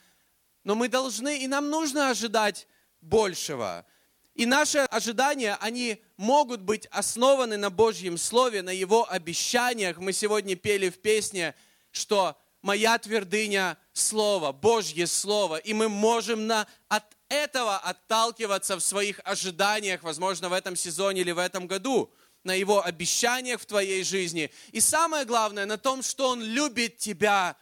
но 0.62 0.76
мы 0.76 0.88
должны 0.88 1.38
и 1.38 1.48
нам 1.48 1.68
нужно 1.68 2.10
ожидать 2.10 2.68
большего. 3.00 3.86
И 4.34 4.46
наши 4.46 4.78
ожидания, 4.78 5.56
они 5.60 6.00
могут 6.16 6.60
быть 6.60 6.86
основаны 6.86 7.56
на 7.56 7.70
Божьем 7.70 8.16
Слове, 8.16 8.62
на 8.62 8.70
Его 8.70 9.10
обещаниях. 9.10 9.98
Мы 9.98 10.12
сегодня 10.12 10.54
пели 10.54 10.90
в 10.90 11.00
песне, 11.00 11.56
что 11.90 12.36
«Моя 12.62 12.98
твердыня– 12.98 13.76
Слово, 13.92 14.52
Божье 14.52 15.08
Слово». 15.08 15.56
И 15.56 15.72
мы 15.72 15.88
можем 15.88 16.46
на, 16.46 16.68
от 16.86 17.04
этого 17.28 17.78
отталкиваться 17.78 18.76
в 18.76 18.80
своих 18.80 19.20
ожиданиях, 19.24 20.04
возможно, 20.04 20.48
в 20.48 20.52
этом 20.52 20.76
сезоне 20.76 21.22
или 21.22 21.32
в 21.32 21.38
этом 21.38 21.66
году, 21.66 22.12
на 22.44 22.54
Его 22.54 22.84
обещаниях 22.84 23.60
в 23.60 23.66
твоей 23.66 24.04
жизни. 24.04 24.52
И 24.70 24.80
самое 24.80 25.24
главное, 25.24 25.66
на 25.66 25.78
том, 25.78 26.02
что 26.02 26.28
Он 26.28 26.42
любит 26.42 26.98
тебя. 26.98 27.56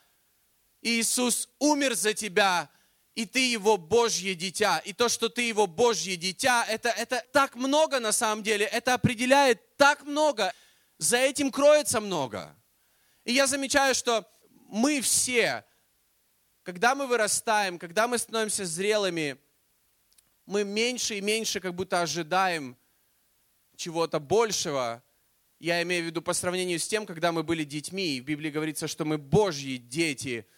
Иисус 0.83 1.49
умер 1.59 1.95
за 1.95 2.13
тебя, 2.15 2.71
и 3.17 3.25
ты 3.25 3.51
его 3.51 3.79
Божье 3.79 4.35
дитя. 4.35 4.79
И 4.85 4.93
то, 4.93 5.09
что 5.09 5.31
ты 5.31 5.43
его 5.43 5.67
Божье 5.67 6.17
дитя, 6.17 6.67
это, 6.69 6.91
это 6.91 7.25
так 7.33 7.57
много 7.57 7.99
на 7.99 8.13
самом 8.13 8.45
деле, 8.45 8.67
это 8.67 8.93
определяет 8.93 9.77
так 9.79 10.05
много. 10.05 10.53
За 10.99 11.17
этим 11.17 11.51
кроется 11.51 12.01
много. 12.01 12.55
И 13.25 13.33
я 13.33 13.47
замечаю, 13.47 13.95
что 13.95 14.31
мы 14.69 15.01
все, 15.01 15.65
когда 16.63 16.95
мы 16.95 17.07
вырастаем, 17.07 17.79
когда 17.79 18.07
мы 18.07 18.19
становимся 18.19 18.67
зрелыми, 18.67 19.39
мы 20.45 20.65
меньше 20.65 21.17
и 21.17 21.23
меньше 21.23 21.59
как 21.59 21.75
будто 21.75 22.03
ожидаем 22.03 22.77
чего-то 23.77 24.21
большего. 24.21 25.03
Я 25.59 25.83
имею 25.83 26.03
в 26.03 26.07
виду 26.07 26.21
по 26.21 26.35
сравнению 26.35 26.79
с 26.79 26.87
тем, 26.87 27.07
когда 27.07 27.33
мы 27.33 27.43
были 27.43 27.65
детьми. 27.65 28.17
И 28.17 28.21
в 28.21 28.25
Библии 28.25 28.51
говорится, 28.51 28.87
что 28.87 29.07
мы 29.07 29.17
Божьи 29.17 29.79
дети– 29.79 30.47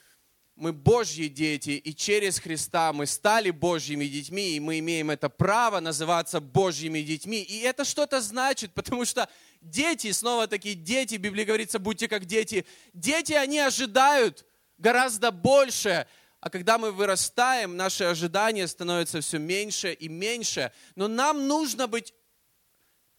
мы 0.58 0.72
Божьи 0.72 1.28
дети, 1.28 1.70
и 1.70 1.94
через 1.94 2.40
Христа 2.40 2.92
мы 2.92 3.06
стали 3.06 3.50
Божьими 3.50 4.06
детьми, 4.06 4.56
и 4.56 4.60
мы 4.60 4.80
имеем 4.80 5.10
это 5.10 5.28
право 5.28 5.78
называться 5.78 6.40
Божьими 6.40 7.00
детьми. 7.00 7.40
И 7.40 7.60
это 7.60 7.84
что-то 7.84 8.20
значит, 8.20 8.72
потому 8.74 9.04
что 9.04 9.28
дети, 9.60 10.10
снова 10.10 10.48
таки 10.48 10.74
дети, 10.74 11.14
в 11.14 11.20
Библии 11.20 11.44
говорится, 11.44 11.78
будьте 11.78 12.08
как 12.08 12.24
дети. 12.24 12.66
Дети, 12.92 13.34
они 13.34 13.60
ожидают 13.60 14.44
гораздо 14.78 15.30
больше, 15.30 16.06
а 16.40 16.50
когда 16.50 16.76
мы 16.76 16.90
вырастаем, 16.90 17.76
наши 17.76 18.04
ожидания 18.04 18.66
становятся 18.66 19.20
все 19.20 19.38
меньше 19.38 19.92
и 19.92 20.08
меньше. 20.08 20.72
Но 20.96 21.06
нам 21.06 21.46
нужно 21.46 21.86
быть, 21.86 22.14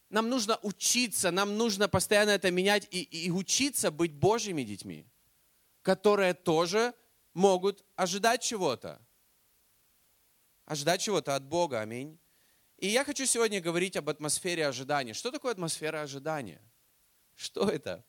нам 0.10 0.30
нужно 0.30 0.60
учиться, 0.62 1.32
нам 1.32 1.58
нужно 1.58 1.88
постоянно 1.88 2.32
это 2.32 2.52
менять 2.52 2.86
и, 2.92 3.02
и 3.02 3.32
учиться 3.32 3.92
быть 3.92 4.12
Божьими 4.12 4.64
детьми, 4.64 5.06
которые 5.84 6.34
тоже 6.34 6.94
могут 7.34 7.84
ожидать 7.96 8.42
чего-то. 8.42 9.02
Ожидать 10.66 11.02
чего-то 11.02 11.36
от 11.36 11.44
Бога. 11.44 11.82
Аминь. 11.82 12.20
И 12.78 12.88
я 12.88 13.04
хочу 13.04 13.26
сегодня 13.26 13.60
говорить 13.60 13.98
об 13.98 14.10
атмосфере 14.10 14.68
ожидания. 14.68 15.14
Что 15.14 15.32
такое 15.32 15.52
атмосфера 15.52 16.02
ожидания? 16.02 16.62
Что 17.36 17.70
это? 17.70 18.06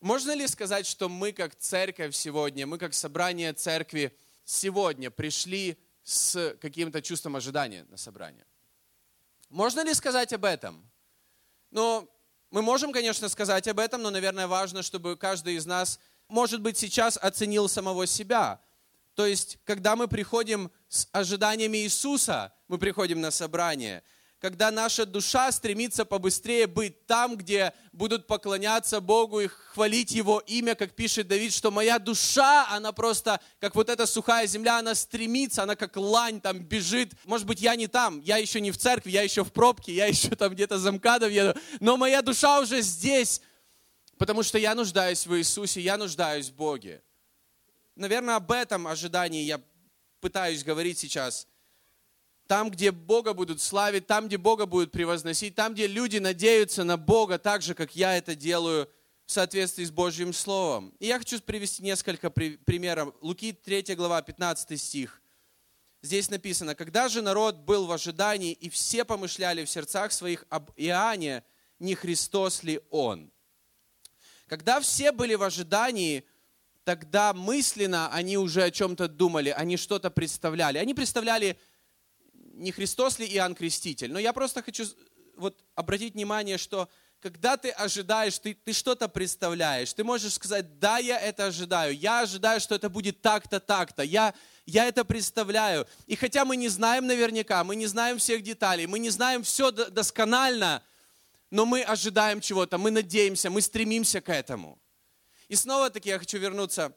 Можно 0.00 0.34
ли 0.34 0.46
сказать, 0.46 0.86
что 0.86 1.08
мы 1.08 1.32
как 1.32 1.56
церковь 1.56 2.14
сегодня, 2.14 2.66
мы 2.66 2.78
как 2.78 2.94
собрание 2.94 3.52
церкви 3.52 4.16
сегодня 4.44 5.10
пришли 5.10 5.78
с 6.02 6.56
каким-то 6.60 7.02
чувством 7.02 7.36
ожидания 7.36 7.84
на 7.84 7.96
собрание? 7.96 8.46
Можно 9.48 9.84
ли 9.84 9.92
сказать 9.94 10.32
об 10.32 10.44
этом? 10.44 10.90
Ну, 11.70 12.08
мы 12.50 12.62
можем, 12.62 12.92
конечно, 12.92 13.28
сказать 13.28 13.66
об 13.68 13.78
этом, 13.78 14.02
но, 14.02 14.10
наверное, 14.10 14.46
важно, 14.46 14.82
чтобы 14.82 15.16
каждый 15.16 15.56
из 15.56 15.66
нас 15.66 15.98
может 16.28 16.60
быть, 16.60 16.76
сейчас 16.76 17.18
оценил 17.20 17.68
самого 17.68 18.06
себя. 18.06 18.60
То 19.14 19.26
есть, 19.26 19.58
когда 19.64 19.96
мы 19.96 20.08
приходим 20.08 20.70
с 20.88 21.08
ожиданиями 21.12 21.78
Иисуса, 21.78 22.52
мы 22.68 22.78
приходим 22.78 23.20
на 23.20 23.30
собрание, 23.30 24.02
когда 24.38 24.70
наша 24.70 25.06
душа 25.06 25.50
стремится 25.50 26.04
побыстрее 26.04 26.66
быть 26.66 27.06
там, 27.06 27.36
где 27.36 27.72
будут 27.92 28.26
поклоняться 28.26 29.00
Богу 29.00 29.40
и 29.40 29.46
хвалить 29.46 30.12
Его 30.12 30.40
имя, 30.46 30.74
как 30.74 30.94
пишет 30.94 31.28
Давид, 31.28 31.54
что 31.54 31.70
моя 31.70 31.98
душа, 31.98 32.68
она 32.68 32.92
просто, 32.92 33.40
как 33.58 33.74
вот 33.74 33.88
эта 33.88 34.04
сухая 34.04 34.46
земля, 34.46 34.78
она 34.78 34.94
стремится, 34.94 35.62
она 35.62 35.74
как 35.74 35.96
лань 35.96 36.40
там 36.42 36.58
бежит. 36.58 37.14
Может 37.24 37.46
быть, 37.46 37.60
я 37.60 37.74
не 37.74 37.86
там, 37.86 38.20
я 38.20 38.36
еще 38.36 38.60
не 38.60 38.70
в 38.70 38.78
церкви, 38.78 39.10
я 39.10 39.22
еще 39.22 39.42
в 39.42 39.52
пробке, 39.52 39.94
я 39.94 40.06
еще 40.14 40.28
там 40.36 40.52
где-то 40.52 40.78
за 40.78 40.92
МКАДом 40.92 41.30
еду, 41.30 41.58
но 41.80 41.96
моя 41.96 42.20
душа 42.20 42.60
уже 42.60 42.82
здесь, 42.82 43.40
Потому 44.18 44.42
что 44.42 44.58
я 44.58 44.74
нуждаюсь 44.74 45.26
в 45.26 45.36
Иисусе, 45.36 45.80
я 45.80 45.96
нуждаюсь 45.96 46.48
в 46.48 46.54
Боге. 46.54 47.02
Наверное, 47.94 48.36
об 48.36 48.50
этом 48.50 48.86
ожидании 48.86 49.42
я 49.44 49.60
пытаюсь 50.20 50.64
говорить 50.64 50.98
сейчас. 50.98 51.46
Там, 52.46 52.70
где 52.70 52.92
Бога 52.92 53.34
будут 53.34 53.60
славить, 53.60 54.06
там, 54.06 54.28
где 54.28 54.38
Бога 54.38 54.66
будут 54.66 54.92
превозносить, 54.92 55.54
там, 55.54 55.74
где 55.74 55.86
люди 55.86 56.18
надеются 56.18 56.84
на 56.84 56.96
Бога 56.96 57.38
так 57.38 57.62
же, 57.62 57.74
как 57.74 57.96
я 57.96 58.16
это 58.16 58.34
делаю 58.34 58.88
в 59.26 59.32
соответствии 59.32 59.84
с 59.84 59.90
Божьим 59.90 60.32
Словом. 60.32 60.94
И 61.00 61.06
я 61.06 61.18
хочу 61.18 61.40
привести 61.40 61.82
несколько 61.82 62.30
примеров. 62.30 63.14
Луки 63.20 63.52
3 63.52 63.96
глава, 63.96 64.22
15 64.22 64.80
стих. 64.80 65.20
Здесь 66.02 66.30
написано, 66.30 66.76
«Когда 66.76 67.08
же 67.08 67.20
народ 67.20 67.56
был 67.56 67.86
в 67.86 67.92
ожидании, 67.92 68.52
и 68.52 68.70
все 68.70 69.04
помышляли 69.04 69.64
в 69.64 69.70
сердцах 69.70 70.12
своих 70.12 70.46
об 70.48 70.70
Иоанне, 70.76 71.42
не 71.80 71.96
Христос 71.96 72.62
ли 72.62 72.80
Он?» 72.90 73.32
Когда 74.46 74.80
все 74.80 75.12
были 75.12 75.34
в 75.34 75.42
ожидании, 75.42 76.24
тогда 76.84 77.32
мысленно 77.32 78.08
они 78.12 78.38
уже 78.38 78.62
о 78.62 78.70
чем-то 78.70 79.08
думали, 79.08 79.50
они 79.50 79.76
что-то 79.76 80.10
представляли. 80.10 80.78
Они 80.78 80.94
представляли, 80.94 81.58
не 82.32 82.70
Христос 82.70 83.18
ли 83.18 83.26
Иоанн 83.26 83.54
Креститель. 83.54 84.12
Но 84.12 84.18
я 84.18 84.32
просто 84.32 84.62
хочу 84.62 84.84
вот 85.36 85.62
обратить 85.74 86.14
внимание, 86.14 86.58
что 86.58 86.88
когда 87.20 87.56
ты 87.56 87.70
ожидаешь, 87.70 88.38
ты, 88.38 88.54
ты 88.54 88.72
что-то 88.72 89.08
представляешь. 89.08 89.92
Ты 89.92 90.04
можешь 90.04 90.34
сказать, 90.34 90.78
да, 90.78 90.98
я 90.98 91.18
это 91.18 91.46
ожидаю. 91.46 91.96
Я 91.96 92.20
ожидаю, 92.20 92.60
что 92.60 92.74
это 92.74 92.88
будет 92.88 93.20
так-то, 93.20 93.58
так-то. 93.58 94.02
Я, 94.02 94.32
я 94.64 94.86
это 94.86 95.04
представляю. 95.04 95.88
И 96.06 96.14
хотя 96.14 96.44
мы 96.44 96.56
не 96.56 96.68
знаем 96.68 97.06
наверняка, 97.06 97.64
мы 97.64 97.74
не 97.74 97.86
знаем 97.86 98.18
всех 98.18 98.42
деталей, 98.42 98.86
мы 98.86 99.00
не 99.00 99.10
знаем 99.10 99.42
все 99.42 99.72
досконально, 99.72 100.82
но 101.50 101.64
мы 101.64 101.82
ожидаем 101.82 102.40
чего-то, 102.40 102.78
мы 102.78 102.90
надеемся, 102.90 103.50
мы 103.50 103.60
стремимся 103.60 104.20
к 104.20 104.28
этому. 104.28 104.78
И 105.48 105.54
снова-таки 105.54 106.08
я 106.08 106.18
хочу 106.18 106.38
вернуться 106.38 106.96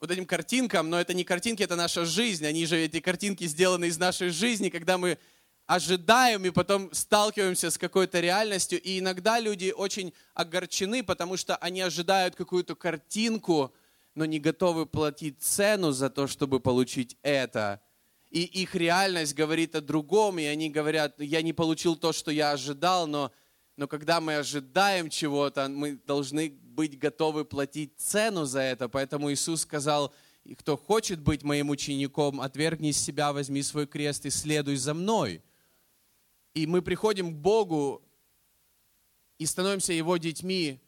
вот 0.00 0.10
этим 0.10 0.26
картинкам, 0.26 0.90
но 0.90 1.00
это 1.00 1.14
не 1.14 1.24
картинки, 1.24 1.62
это 1.62 1.76
наша 1.76 2.04
жизнь. 2.04 2.46
Они 2.46 2.66
же, 2.66 2.76
эти 2.76 3.00
картинки 3.00 3.44
сделаны 3.46 3.86
из 3.86 3.98
нашей 3.98 4.30
жизни, 4.30 4.68
когда 4.68 4.98
мы 4.98 5.18
ожидаем 5.66 6.44
и 6.44 6.50
потом 6.50 6.92
сталкиваемся 6.92 7.70
с 7.70 7.78
какой-то 7.78 8.20
реальностью. 8.20 8.80
И 8.80 8.98
иногда 8.98 9.38
люди 9.38 9.72
очень 9.74 10.12
огорчены, 10.34 11.02
потому 11.02 11.36
что 11.36 11.56
они 11.56 11.80
ожидают 11.80 12.34
какую-то 12.34 12.74
картинку, 12.74 13.72
но 14.14 14.24
не 14.24 14.38
готовы 14.38 14.86
платить 14.86 15.40
цену 15.40 15.92
за 15.92 16.10
то, 16.10 16.26
чтобы 16.26 16.60
получить 16.60 17.16
это 17.22 17.80
и 18.32 18.44
их 18.44 18.74
реальность 18.74 19.34
говорит 19.34 19.74
о 19.74 19.82
другом, 19.82 20.38
и 20.38 20.44
они 20.44 20.70
говорят, 20.70 21.20
я 21.20 21.42
не 21.42 21.52
получил 21.52 21.96
то, 21.96 22.12
что 22.14 22.30
я 22.30 22.52
ожидал, 22.52 23.06
но, 23.06 23.30
но 23.76 23.86
когда 23.86 24.22
мы 24.22 24.36
ожидаем 24.36 25.10
чего-то, 25.10 25.68
мы 25.68 25.96
должны 25.96 26.48
быть 26.48 26.98
готовы 26.98 27.44
платить 27.44 27.92
цену 27.98 28.46
за 28.46 28.60
это. 28.60 28.88
Поэтому 28.88 29.30
Иисус 29.30 29.60
сказал, 29.60 30.14
кто 30.56 30.78
хочет 30.78 31.20
быть 31.20 31.42
моим 31.42 31.68
учеником, 31.68 32.40
отвергни 32.40 32.92
себя, 32.92 33.34
возьми 33.34 33.62
свой 33.62 33.86
крест 33.86 34.24
и 34.24 34.30
следуй 34.30 34.76
за 34.76 34.94
мной. 34.94 35.42
И 36.54 36.66
мы 36.66 36.80
приходим 36.80 37.34
к 37.34 37.36
Богу 37.36 38.02
и 39.36 39.44
становимся 39.44 39.92
Его 39.92 40.16
детьми 40.16 40.80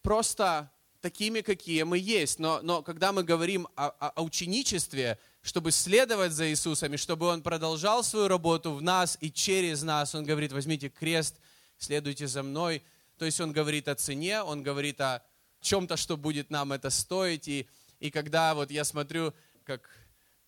просто 0.00 0.70
такими, 1.00 1.40
какие 1.40 1.82
мы 1.82 1.98
есть. 1.98 2.38
Но, 2.38 2.60
но 2.62 2.82
когда 2.82 3.10
мы 3.10 3.24
говорим 3.24 3.66
о, 3.74 3.88
о, 3.88 4.10
о 4.10 4.22
ученичестве, 4.22 5.18
чтобы 5.46 5.70
следовать 5.70 6.32
за 6.32 6.50
Иисусом, 6.50 6.94
и 6.94 6.96
чтобы 6.96 7.28
Он 7.28 7.40
продолжал 7.40 8.02
свою 8.02 8.26
работу 8.26 8.72
в 8.72 8.82
нас 8.82 9.16
и 9.20 9.30
через 9.30 9.84
нас. 9.84 10.12
Он 10.12 10.24
говорит, 10.24 10.50
возьмите 10.50 10.88
крест, 10.88 11.36
следуйте 11.78 12.26
за 12.26 12.42
мной. 12.42 12.82
То 13.16 13.24
есть 13.24 13.40
Он 13.40 13.52
говорит 13.52 13.86
о 13.86 13.94
цене, 13.94 14.42
Он 14.42 14.64
говорит 14.64 15.00
о 15.00 15.22
чем-то, 15.60 15.96
что 15.96 16.16
будет 16.16 16.50
нам 16.50 16.72
это 16.72 16.90
стоить. 16.90 17.46
И, 17.46 17.68
и 18.00 18.10
когда 18.10 18.56
вот 18.56 18.72
я 18.72 18.82
смотрю, 18.82 19.32
как 19.62 19.88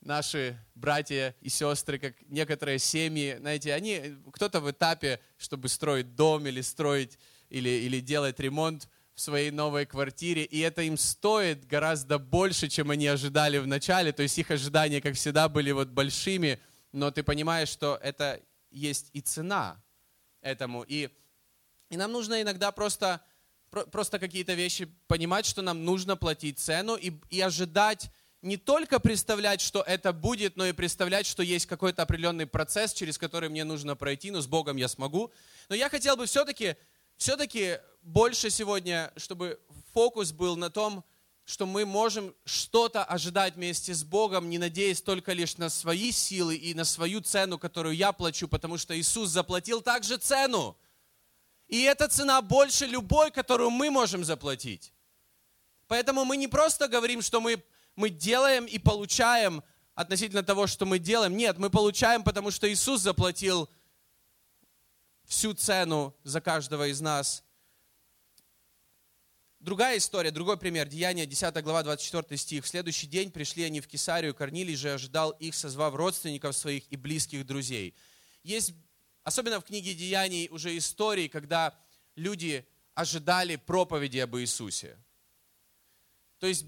наши 0.00 0.58
братья 0.74 1.36
и 1.42 1.48
сестры, 1.48 2.00
как 2.00 2.16
некоторые 2.26 2.80
семьи, 2.80 3.36
знаете, 3.38 3.74
они, 3.74 4.16
кто-то 4.32 4.60
в 4.60 4.68
этапе, 4.68 5.20
чтобы 5.36 5.68
строить 5.68 6.16
дом 6.16 6.44
или 6.48 6.60
строить, 6.60 7.20
или, 7.50 7.68
или 7.68 8.00
делать 8.00 8.40
ремонт 8.40 8.88
в 9.18 9.20
своей 9.20 9.50
новой 9.50 9.84
квартире, 9.84 10.44
и 10.44 10.60
это 10.60 10.82
им 10.82 10.96
стоит 10.96 11.66
гораздо 11.66 12.20
больше, 12.20 12.68
чем 12.68 12.92
они 12.92 13.08
ожидали 13.08 13.58
в 13.58 13.66
начале, 13.66 14.12
то 14.12 14.22
есть 14.22 14.38
их 14.38 14.52
ожидания, 14.52 15.00
как 15.00 15.16
всегда, 15.16 15.48
были 15.48 15.72
вот 15.72 15.88
большими, 15.88 16.60
но 16.92 17.10
ты 17.10 17.24
понимаешь, 17.24 17.68
что 17.68 17.98
это 18.00 18.40
есть 18.70 19.10
и 19.14 19.20
цена 19.20 19.82
этому, 20.40 20.84
и, 20.84 21.08
и 21.90 21.96
нам 21.96 22.12
нужно 22.12 22.40
иногда 22.40 22.70
просто, 22.70 23.20
просто 23.90 24.20
какие-то 24.20 24.54
вещи 24.54 24.88
понимать, 25.08 25.46
что 25.46 25.62
нам 25.62 25.84
нужно 25.84 26.16
платить 26.16 26.60
цену 26.60 26.94
и, 26.94 27.12
и 27.28 27.40
ожидать 27.40 28.12
не 28.40 28.56
только 28.56 29.00
представлять, 29.00 29.60
что 29.60 29.82
это 29.82 30.12
будет, 30.12 30.56
но 30.56 30.64
и 30.64 30.72
представлять, 30.72 31.26
что 31.26 31.42
есть 31.42 31.66
какой-то 31.66 32.02
определенный 32.02 32.46
процесс, 32.46 32.92
через 32.92 33.18
который 33.18 33.48
мне 33.48 33.64
нужно 33.64 33.96
пройти, 33.96 34.30
но 34.30 34.40
с 34.40 34.46
Богом 34.46 34.76
я 34.76 34.86
смогу. 34.86 35.32
Но 35.68 35.74
я 35.74 35.88
хотел 35.88 36.16
бы 36.16 36.26
все-таки, 36.26 36.76
все-таки 37.16 37.78
больше 38.02 38.50
сегодня, 38.50 39.12
чтобы 39.16 39.60
фокус 39.92 40.32
был 40.32 40.56
на 40.56 40.70
том, 40.70 41.04
что 41.44 41.66
мы 41.66 41.86
можем 41.86 42.34
что-то 42.44 43.04
ожидать 43.04 43.54
вместе 43.56 43.94
с 43.94 44.04
Богом, 44.04 44.50
не 44.50 44.58
надеясь 44.58 45.00
только 45.00 45.32
лишь 45.32 45.56
на 45.56 45.70
свои 45.70 46.12
силы 46.12 46.56
и 46.56 46.74
на 46.74 46.84
свою 46.84 47.20
цену, 47.20 47.58
которую 47.58 47.96
я 47.96 48.12
плачу, 48.12 48.48
потому 48.48 48.76
что 48.76 48.98
Иисус 48.98 49.30
заплатил 49.30 49.80
также 49.80 50.18
цену. 50.18 50.76
И 51.66 51.82
эта 51.82 52.08
цена 52.08 52.42
больше 52.42 52.86
любой, 52.86 53.30
которую 53.30 53.70
мы 53.70 53.90
можем 53.90 54.24
заплатить. 54.24 54.92
Поэтому 55.86 56.24
мы 56.24 56.36
не 56.36 56.48
просто 56.48 56.86
говорим, 56.86 57.22
что 57.22 57.40
мы 57.40 57.62
мы 57.98 58.10
делаем 58.10 58.64
и 58.64 58.78
получаем 58.78 59.60
относительно 59.96 60.44
того, 60.44 60.68
что 60.68 60.86
мы 60.86 61.00
делаем. 61.00 61.36
Нет, 61.36 61.58
мы 61.58 61.68
получаем, 61.68 62.22
потому 62.22 62.52
что 62.52 62.72
Иисус 62.72 63.00
заплатил 63.00 63.68
всю 65.24 65.52
цену 65.52 66.14
за 66.22 66.40
каждого 66.40 66.86
из 66.86 67.00
нас. 67.00 67.42
Другая 69.68 69.98
история, 69.98 70.30
другой 70.30 70.56
пример. 70.56 70.88
Деяние, 70.88 71.26
10 71.26 71.62
глава, 71.62 71.82
24 71.82 72.38
стих. 72.38 72.64
В 72.64 72.68
следующий 72.68 73.06
день 73.06 73.30
пришли 73.30 73.64
они 73.64 73.82
в 73.82 73.86
Кесарию, 73.86 74.34
Корнилий 74.34 74.74
же 74.74 74.94
ожидал 74.94 75.32
их, 75.32 75.54
созвав 75.54 75.94
родственников 75.94 76.56
своих 76.56 76.90
и 76.90 76.96
близких 76.96 77.44
друзей. 77.44 77.94
Есть, 78.42 78.72
особенно 79.24 79.60
в 79.60 79.64
книге 79.64 79.92
Деяний, 79.92 80.48
уже 80.50 80.74
истории, 80.74 81.28
когда 81.28 81.78
люди 82.16 82.66
ожидали 82.94 83.56
проповеди 83.56 84.16
об 84.20 84.38
Иисусе. 84.38 84.96
То 86.38 86.46
есть 86.46 86.64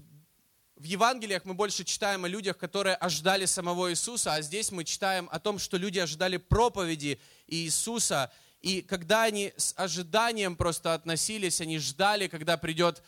в 0.75 0.83
Евангелиях 0.83 1.43
мы 1.43 1.55
больше 1.55 1.83
читаем 1.83 2.25
о 2.25 2.27
людях, 2.27 2.59
которые 2.59 2.93
ожидали 2.93 3.45
самого 3.45 3.89
Иисуса, 3.89 4.35
а 4.35 4.43
здесь 4.43 4.71
мы 4.71 4.83
читаем 4.83 5.27
о 5.31 5.39
том, 5.39 5.57
что 5.57 5.77
люди 5.77 5.97
ожидали 5.97 6.37
проповеди 6.37 7.19
Иисуса. 7.47 8.31
И 8.61 8.81
когда 8.81 9.23
они 9.23 9.53
с 9.57 9.73
ожиданием 9.75 10.55
просто 10.55 10.93
относились, 10.93 11.61
они 11.61 11.79
ждали, 11.79 12.27
когда 12.27 12.57
придет 12.57 13.01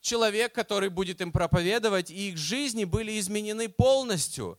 человек, 0.00 0.54
который 0.54 0.88
будет 0.88 1.20
им 1.20 1.32
проповедовать, 1.32 2.10
и 2.10 2.30
их 2.30 2.36
жизни 2.36 2.84
были 2.84 3.18
изменены 3.18 3.68
полностью. 3.68 4.58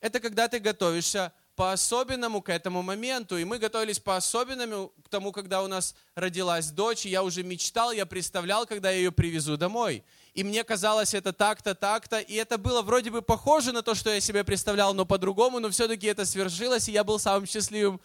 Это 0.00 0.20
когда 0.20 0.48
ты 0.48 0.58
готовишься 0.58 1.32
по-особенному 1.56 2.42
к 2.42 2.48
этому 2.48 2.82
моменту. 2.82 3.38
И 3.38 3.44
мы 3.44 3.58
готовились 3.58 4.00
по-особенному 4.00 4.92
к 5.04 5.08
тому, 5.08 5.32
когда 5.32 5.62
у 5.62 5.68
нас 5.68 5.94
родилась 6.14 6.70
дочь, 6.70 7.06
и 7.06 7.10
я 7.10 7.22
уже 7.22 7.42
мечтал, 7.42 7.92
я 7.92 8.04
представлял, 8.04 8.66
когда 8.66 8.90
я 8.90 8.98
ее 8.98 9.12
привезу 9.12 9.56
домой 9.56 10.04
и 10.34 10.42
мне 10.42 10.64
казалось 10.64 11.14
это 11.14 11.32
так-то, 11.32 11.74
так-то, 11.74 12.18
и 12.18 12.34
это 12.34 12.58
было 12.58 12.82
вроде 12.82 13.10
бы 13.10 13.22
похоже 13.22 13.72
на 13.72 13.82
то, 13.82 13.94
что 13.94 14.10
я 14.10 14.20
себе 14.20 14.42
представлял, 14.42 14.92
но 14.92 15.06
по-другому, 15.06 15.60
но 15.60 15.70
все-таки 15.70 16.08
это 16.08 16.26
свершилось, 16.26 16.88
и 16.88 16.92
я 16.92 17.04
был 17.04 17.20
самым 17.20 17.46
счастливым 17.46 18.00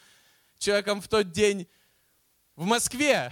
человеком 0.60 1.02
в 1.02 1.08
тот 1.08 1.32
день 1.32 1.68
в 2.56 2.66
Москве. 2.66 3.32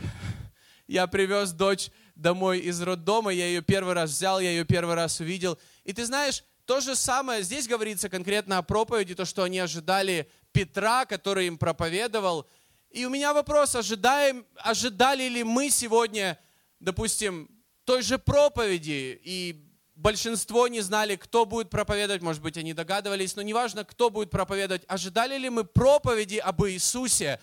Я 0.87 1.05
привез 1.05 1.51
дочь 1.51 1.91
домой 2.15 2.59
из 2.59 2.81
роддома, 2.81 3.31
я 3.31 3.45
ее 3.45 3.61
первый 3.61 3.93
раз 3.93 4.11
взял, 4.11 4.39
я 4.39 4.49
ее 4.49 4.63
первый 4.63 4.95
раз 4.95 5.19
увидел. 5.19 5.59
И 5.83 5.93
ты 5.93 6.05
знаешь, 6.05 6.43
то 6.65 6.79
же 6.79 6.95
самое, 6.95 7.43
здесь 7.43 7.67
говорится 7.67 8.09
конкретно 8.09 8.57
о 8.57 8.63
проповеди, 8.63 9.13
то, 9.13 9.25
что 9.25 9.43
они 9.43 9.59
ожидали 9.59 10.29
Петра, 10.53 11.05
который 11.05 11.47
им 11.47 11.57
проповедовал. 11.57 12.47
И 12.89 13.05
у 13.05 13.09
меня 13.09 13.33
вопрос, 13.33 13.75
ожидаем, 13.75 14.45
ожидали 14.55 15.27
ли 15.27 15.43
мы 15.43 15.69
сегодня, 15.69 16.39
допустим, 16.79 17.49
той 17.83 18.01
же 18.01 18.17
проповеди, 18.17 19.19
и 19.23 19.66
большинство 19.97 20.67
не 20.67 20.81
знали, 20.81 21.15
кто 21.15 21.45
будет 21.45 21.69
проповедовать, 21.69 22.21
может 22.21 22.41
быть, 22.41 22.57
они 22.57 22.73
догадывались, 22.73 23.35
но 23.35 23.41
неважно, 23.41 23.83
кто 23.83 24.09
будет 24.09 24.29
проповедовать, 24.29 24.83
ожидали 24.87 25.37
ли 25.37 25.49
мы 25.49 25.63
проповеди 25.63 26.37
об 26.37 26.63
Иисусе. 26.65 27.41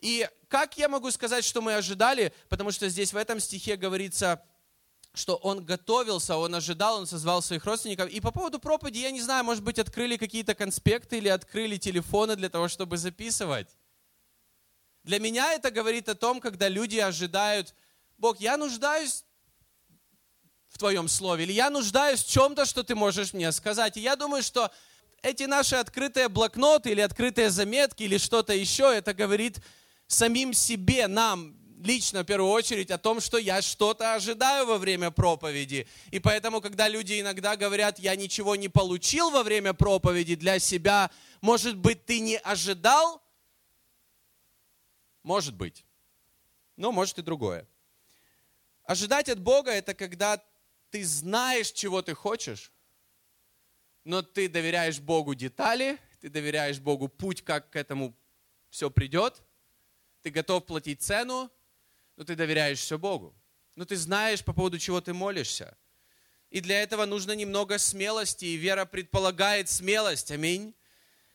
И 0.00 0.28
как 0.48 0.76
я 0.76 0.88
могу 0.88 1.10
сказать, 1.10 1.44
что 1.44 1.62
мы 1.62 1.74
ожидали, 1.74 2.32
потому 2.48 2.70
что 2.70 2.88
здесь 2.88 3.12
в 3.12 3.16
этом 3.16 3.40
стихе 3.40 3.76
говорится, 3.76 4.42
что 5.14 5.36
он 5.36 5.64
готовился, 5.64 6.36
он 6.36 6.54
ожидал, 6.54 6.98
он 6.98 7.06
созвал 7.06 7.40
своих 7.40 7.64
родственников. 7.64 8.10
И 8.10 8.20
по 8.20 8.32
поводу 8.32 8.58
проповеди, 8.58 8.98
я 8.98 9.10
не 9.10 9.22
знаю, 9.22 9.44
может 9.44 9.64
быть, 9.64 9.78
открыли 9.78 10.16
какие-то 10.16 10.54
конспекты 10.54 11.18
или 11.18 11.28
открыли 11.28 11.78
телефоны 11.78 12.36
для 12.36 12.50
того, 12.50 12.68
чтобы 12.68 12.98
записывать. 12.98 13.68
Для 15.04 15.18
меня 15.20 15.52
это 15.54 15.70
говорит 15.70 16.08
о 16.08 16.14
том, 16.14 16.40
когда 16.40 16.68
люди 16.68 16.98
ожидают, 16.98 17.74
Бог, 18.18 18.40
я 18.40 18.56
нуждаюсь 18.56 19.24
в 20.74 20.78
Твоем 20.78 21.06
Слове, 21.06 21.44
или 21.44 21.52
я 21.52 21.70
нуждаюсь 21.70 22.24
в 22.24 22.28
чем-то, 22.28 22.64
что 22.64 22.82
Ты 22.82 22.96
можешь 22.96 23.32
мне 23.32 23.52
сказать. 23.52 23.96
И 23.96 24.00
я 24.00 24.16
думаю, 24.16 24.42
что 24.42 24.72
эти 25.22 25.44
наши 25.44 25.76
открытые 25.76 26.28
блокноты 26.28 26.90
или 26.90 27.00
открытые 27.00 27.50
заметки 27.50 28.02
или 28.02 28.18
что-то 28.18 28.52
еще, 28.52 28.92
это 28.92 29.14
говорит 29.14 29.60
самим 30.08 30.52
себе, 30.52 31.06
нам, 31.06 31.54
лично 31.80 32.22
в 32.22 32.26
первую 32.26 32.50
очередь 32.50 32.90
о 32.90 32.98
том, 32.98 33.20
что 33.20 33.38
я 33.38 33.62
что-то 33.62 34.14
ожидаю 34.14 34.66
во 34.66 34.78
время 34.78 35.12
проповеди. 35.12 35.86
И 36.10 36.18
поэтому, 36.18 36.60
когда 36.60 36.88
люди 36.88 37.20
иногда 37.20 37.54
говорят, 37.54 38.00
я 38.00 38.16
ничего 38.16 38.56
не 38.56 38.68
получил 38.68 39.30
во 39.30 39.44
время 39.44 39.74
проповеди 39.74 40.34
для 40.34 40.58
себя, 40.58 41.08
может 41.40 41.76
быть, 41.76 42.04
ты 42.04 42.18
не 42.18 42.36
ожидал? 42.38 43.22
Может 45.22 45.54
быть. 45.54 45.84
Но 46.76 46.90
может 46.90 47.18
и 47.18 47.22
другое. 47.22 47.64
Ожидать 48.86 49.28
от 49.28 49.38
Бога– 49.38 49.70
это 49.72 49.94
когда 49.94 50.42
ты 50.94 51.04
знаешь, 51.04 51.72
чего 51.72 52.02
ты 52.02 52.14
хочешь, 52.14 52.70
но 54.04 54.22
ты 54.22 54.48
доверяешь 54.48 55.00
Богу 55.00 55.34
детали, 55.34 55.98
ты 56.20 56.28
доверяешь 56.28 56.78
Богу 56.78 57.08
путь, 57.08 57.42
как 57.42 57.68
к 57.70 57.74
этому 57.74 58.16
все 58.70 58.90
придет, 58.90 59.42
ты 60.22 60.30
готов 60.30 60.66
платить 60.66 61.02
цену, 61.02 61.50
но 62.14 62.22
ты 62.22 62.36
доверяешь 62.36 62.78
все 62.78 62.96
Богу. 62.96 63.34
Но 63.74 63.84
ты 63.84 63.96
знаешь, 63.96 64.44
по 64.44 64.52
поводу 64.52 64.78
чего 64.78 65.00
ты 65.00 65.12
молишься. 65.12 65.76
И 66.50 66.60
для 66.60 66.80
этого 66.80 67.06
нужно 67.06 67.32
немного 67.32 67.78
смелости, 67.78 68.44
и 68.44 68.56
вера 68.56 68.84
предполагает 68.84 69.68
смелость. 69.68 70.30
Аминь. 70.30 70.76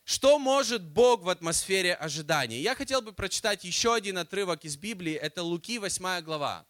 Что 0.06 0.40
может 0.40 0.86
Бог 0.86 1.24
в 1.24 1.28
атмосфере 1.28 1.96
ожидания? 1.96 2.62
Я 2.62 2.76
хотел 2.76 3.02
бы 3.02 3.12
прочитать 3.12 3.66
еще 3.66 3.94
один 3.94 4.20
отрывок 4.20 4.64
из 4.64 4.78
Библии. 4.78 5.16
Это 5.16 5.44
Луки, 5.44 5.80
8 5.80 6.22
глава 6.22 6.66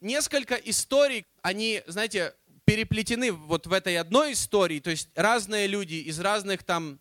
несколько 0.00 0.54
историй, 0.54 1.26
они, 1.42 1.82
знаете, 1.86 2.34
переплетены 2.64 3.32
вот 3.32 3.66
в 3.66 3.72
этой 3.72 3.96
одной 3.96 4.32
истории, 4.32 4.80
то 4.80 4.90
есть 4.90 5.08
разные 5.14 5.66
люди 5.66 5.94
из 5.94 6.20
разных 6.20 6.62
там 6.64 7.00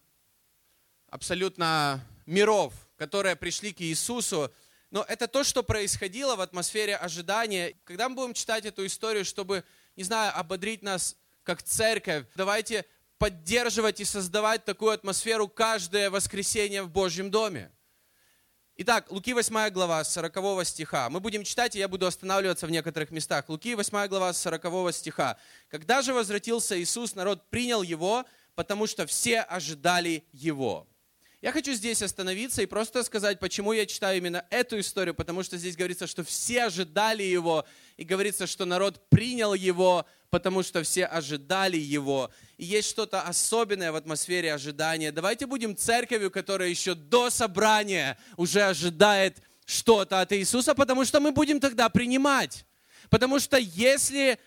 абсолютно 1.10 2.06
миров, 2.26 2.74
которые 2.98 3.36
пришли 3.36 3.74
к 3.74 3.82
Иисусу, 3.82 4.52
но 4.92 5.04
это 5.08 5.28
то, 5.28 5.44
что 5.44 5.64
происходило 5.64 6.36
в 6.36 6.42
атмосфере 6.42 6.96
ожидания. 6.96 7.76
Когда 7.84 8.08
мы 8.08 8.16
будем 8.16 8.34
читать 8.34 8.66
эту 8.66 8.86
историю, 8.86 9.26
чтобы, 9.26 9.64
не 9.96 10.04
знаю, 10.04 10.38
ободрить 10.38 10.82
нас 10.82 11.18
как 11.44 11.62
церковь, 11.62 12.26
давайте 12.36 12.86
поддерживать 13.18 14.00
и 14.00 14.06
создавать 14.06 14.64
такую 14.64 14.92
атмосферу 14.92 15.48
каждое 15.48 16.10
воскресенье 16.10 16.84
в 16.84 16.90
Божьем 16.90 17.32
доме. 17.32 17.72
Итак, 18.80 19.12
Луки 19.12 19.34
8 19.34 19.72
глава, 19.72 20.04
40 20.04 20.64
стиха. 20.64 21.10
Мы 21.10 21.20
будем 21.20 21.44
читать, 21.44 21.76
и 21.76 21.80
я 21.80 21.88
буду 21.88 22.06
останавливаться 22.06 22.68
в 22.68 22.70
некоторых 22.70 23.10
местах. 23.10 23.50
Луки 23.50 23.74
8 23.74 24.08
глава, 24.08 24.32
40 24.34 24.94
стиха. 24.94 25.40
«Когда 25.68 26.04
же 26.04 26.14
возвратился 26.14 26.80
Иисус, 26.80 27.16
народ 27.16 27.50
принял 27.50 27.82
Его, 27.82 28.24
потому 28.54 28.86
что 28.86 29.08
все 29.08 29.40
ожидали 29.40 30.26
Его». 30.32 30.88
Я 31.42 31.52
хочу 31.52 31.74
здесь 31.74 32.04
остановиться 32.04 32.62
и 32.62 32.68
просто 32.68 33.04
сказать, 33.04 33.40
почему 33.40 33.74
я 33.74 33.88
читаю 33.88 34.18
именно 34.18 34.46
эту 34.52 34.80
историю, 34.80 35.16
потому 35.16 35.42
что 35.42 35.58
здесь 35.58 35.76
говорится, 35.76 36.06
что 36.06 36.24
все 36.24 36.66
ожидали 36.66 37.24
Его, 37.24 37.66
и 37.96 38.04
говорится, 38.04 38.46
что 38.46 38.66
народ 38.66 39.10
принял 39.10 39.56
Его, 39.56 40.06
потому 40.30 40.62
что 40.62 40.84
все 40.84 41.06
ожидали 41.06 41.78
Его. 41.78 42.30
И 42.58 42.66
есть 42.66 42.90
что-то 42.90 43.22
особенное 43.22 43.92
в 43.92 43.96
атмосфере 43.96 44.54
ожидания. 44.54 45.12
Давайте 45.12 45.46
будем 45.46 45.76
церковью, 45.76 46.32
которая 46.32 46.70
еще 46.70 46.96
до 46.96 47.30
собрания 47.30 48.18
уже 48.36 48.64
ожидает 48.64 49.38
что-то 49.66 50.22
от 50.22 50.34
Иисуса, 50.34 50.74
потому 50.76 51.06
что 51.06 51.20
мы 51.20 51.32
будем 51.32 51.60
тогда 51.60 51.90
принимать. 51.90 52.66
Потому 53.10 53.40
что 53.40 53.58
если 53.58 54.38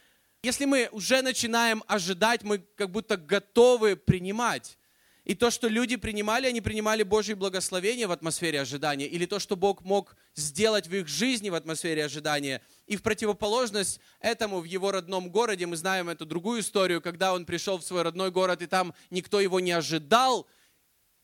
Если 0.42 0.64
мы 0.64 0.88
уже 0.92 1.20
начинаем 1.23 1.83
ожидать, 1.87 2.42
мы 2.44 2.64
как 2.75 2.90
будто 2.90 3.18
готовы 3.18 3.94
принимать. 3.96 4.79
И 5.27 5.35
то, 5.35 5.51
что 5.51 5.68
люди 5.68 5.96
принимали, 5.96 6.46
они 6.49 6.62
принимали 6.62 7.03
Божье 7.05 7.35
благословение 7.35 8.07
в 8.07 8.12
атмосфере 8.12 8.59
ожидания, 8.61 9.07
или 9.07 9.27
то, 9.27 9.38
что 9.38 9.55
Бог 9.55 9.83
мог 9.83 10.16
сделать 10.35 10.88
в 10.88 10.94
их 10.94 11.09
жизни 11.09 11.51
в 11.51 11.55
атмосфере 11.55 12.05
ожидания. 12.05 12.62
И 12.90 12.96
в 12.96 13.03
противоположность 13.03 14.00
этому 14.18 14.59
в 14.59 14.64
его 14.64 14.90
родном 14.90 15.31
городе, 15.31 15.64
мы 15.64 15.76
знаем 15.76 16.09
эту 16.09 16.26
другую 16.26 16.59
историю, 16.61 17.00
когда 17.00 17.33
он 17.33 17.46
пришел 17.46 17.79
в 17.79 17.85
свой 17.85 18.03
родной 18.03 18.33
город, 18.33 18.62
и 18.62 18.66
там 18.66 18.94
никто 19.11 19.38
его 19.38 19.61
не 19.61 19.70
ожидал, 19.70 20.48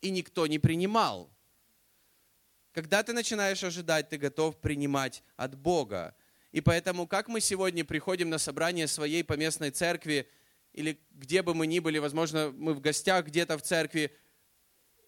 и 0.01 0.11
никто 0.11 0.47
не 0.47 0.61
принимал. 0.61 1.29
Когда 2.71 3.03
ты 3.03 3.13
начинаешь 3.13 3.65
ожидать, 3.65 4.09
ты 4.11 4.17
готов 4.17 4.61
принимать 4.61 5.25
от 5.35 5.59
Бога. 5.59 6.15
И 6.53 6.61
поэтому, 6.61 7.09
как 7.09 7.27
мы 7.27 7.41
сегодня 7.41 7.85
приходим 7.85 8.31
на 8.31 8.39
собрание 8.39 8.87
своей 8.87 9.25
поместной 9.25 9.73
церкви, 9.73 10.29
или 10.73 11.01
где 11.11 11.43
бы 11.43 11.53
мы 11.53 11.67
ни 11.67 11.81
были, 11.81 11.99
возможно, 11.99 12.53
мы 12.57 12.75
в 12.75 12.81
гостях 12.81 13.27
где-то 13.27 13.59
в 13.59 13.63
церкви, 13.63 14.17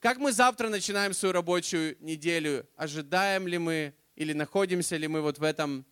как 0.00 0.18
мы 0.18 0.32
завтра 0.32 0.70
начинаем 0.70 1.14
свою 1.14 1.34
рабочую 1.34 1.96
неделю? 2.00 2.68
Ожидаем 2.74 3.46
ли 3.46 3.58
мы 3.58 3.94
или 4.16 4.32
находимся 4.32 4.96
ли 4.96 5.06
мы 5.06 5.20
вот 5.20 5.38
в 5.38 5.44
этом 5.44 5.86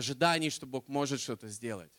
ожидании, 0.00 0.50
что 0.50 0.66
Бог 0.66 0.88
может 0.88 1.20
что-то 1.20 1.48
сделать? 1.48 1.92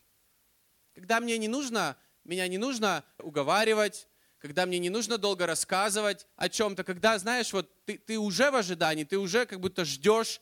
Когда 0.93 1.19
мне 1.19 1.37
не 1.37 1.47
нужно, 1.47 1.95
меня 2.23 2.47
не 2.47 2.57
нужно 2.57 3.03
уговаривать, 3.17 4.07
когда 4.37 4.65
мне 4.65 4.79
не 4.79 4.89
нужно 4.89 5.17
долго 5.17 5.45
рассказывать 5.45 6.27
о 6.35 6.49
чем-то, 6.49 6.83
когда, 6.83 7.17
знаешь, 7.19 7.53
вот 7.53 7.69
ты, 7.85 7.97
ты 7.97 8.17
уже 8.17 8.51
в 8.51 8.55
ожидании, 8.55 9.03
ты 9.03 9.17
уже 9.17 9.45
как 9.45 9.59
будто 9.59 9.85
ждешь 9.85 10.41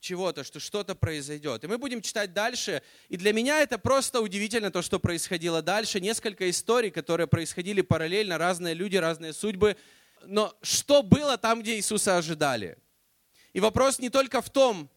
чего-то, 0.00 0.42
что 0.42 0.58
что-то 0.58 0.94
произойдет. 0.94 1.62
И 1.62 1.68
мы 1.68 1.78
будем 1.78 2.02
читать 2.02 2.32
дальше. 2.34 2.82
И 3.08 3.16
для 3.16 3.32
меня 3.32 3.62
это 3.62 3.78
просто 3.78 4.20
удивительно, 4.20 4.72
то, 4.72 4.82
что 4.82 4.98
происходило 4.98 5.62
дальше. 5.62 6.00
Несколько 6.00 6.50
историй, 6.50 6.90
которые 6.90 7.28
происходили 7.28 7.80
параллельно, 7.80 8.36
разные 8.36 8.74
люди, 8.74 8.96
разные 8.96 9.32
судьбы. 9.32 9.76
Но 10.24 10.54
что 10.60 11.02
было 11.02 11.38
там, 11.38 11.62
где 11.62 11.76
Иисуса 11.76 12.18
ожидали? 12.18 12.76
И 13.52 13.60
вопрос 13.60 14.00
не 14.00 14.10
только 14.10 14.42
в 14.42 14.50
том, 14.50 14.90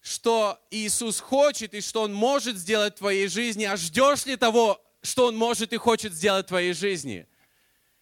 что 0.00 0.58
Иисус 0.70 1.20
хочет 1.20 1.74
и 1.74 1.80
что 1.80 2.02
Он 2.02 2.12
может 2.12 2.56
сделать 2.56 2.94
в 2.94 2.98
твоей 2.98 3.28
жизни, 3.28 3.64
а 3.64 3.76
ждешь 3.76 4.26
ли 4.26 4.36
того, 4.36 4.82
что 5.02 5.26
Он 5.26 5.36
может 5.36 5.72
и 5.72 5.76
хочет 5.76 6.12
сделать 6.12 6.46
в 6.46 6.48
твоей 6.48 6.72
жизни? 6.72 7.26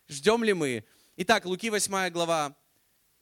Ждем 0.08 0.44
ли 0.44 0.52
мы? 0.52 0.84
Итак, 1.16 1.46
Луки 1.46 1.70
8 1.70 2.10
глава, 2.10 2.54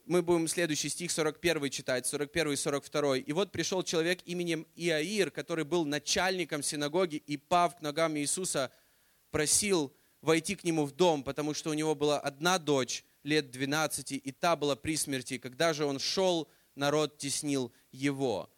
мы 0.06 0.22
будем 0.22 0.48
следующий 0.48 0.88
стих 0.88 1.10
41 1.10 1.70
читать, 1.70 2.06
41 2.06 2.52
и 2.52 2.56
42. 2.56 3.18
«И 3.18 3.32
вот 3.32 3.52
пришел 3.52 3.82
человек 3.82 4.20
именем 4.26 4.66
Иаир, 4.76 5.30
который 5.30 5.64
был 5.64 5.86
начальником 5.86 6.62
синагоги, 6.62 7.16
и, 7.16 7.36
пав 7.36 7.76
к 7.76 7.80
ногам 7.80 8.16
Иисуса, 8.16 8.70
просил 9.30 9.94
войти 10.20 10.56
к 10.56 10.64
нему 10.64 10.84
в 10.84 10.92
дом, 10.92 11.22
потому 11.22 11.54
что 11.54 11.70
у 11.70 11.74
него 11.74 11.94
была 11.94 12.18
одна 12.18 12.58
дочь, 12.58 13.04
лет 13.22 13.50
12, 13.50 14.12
и 14.12 14.32
та 14.32 14.56
была 14.56 14.76
при 14.76 14.96
смерти. 14.96 15.38
Когда 15.38 15.72
же 15.72 15.86
он 15.86 15.98
шел, 15.98 16.48
народ 16.74 17.16
теснил 17.16 17.72
его». 17.90 18.50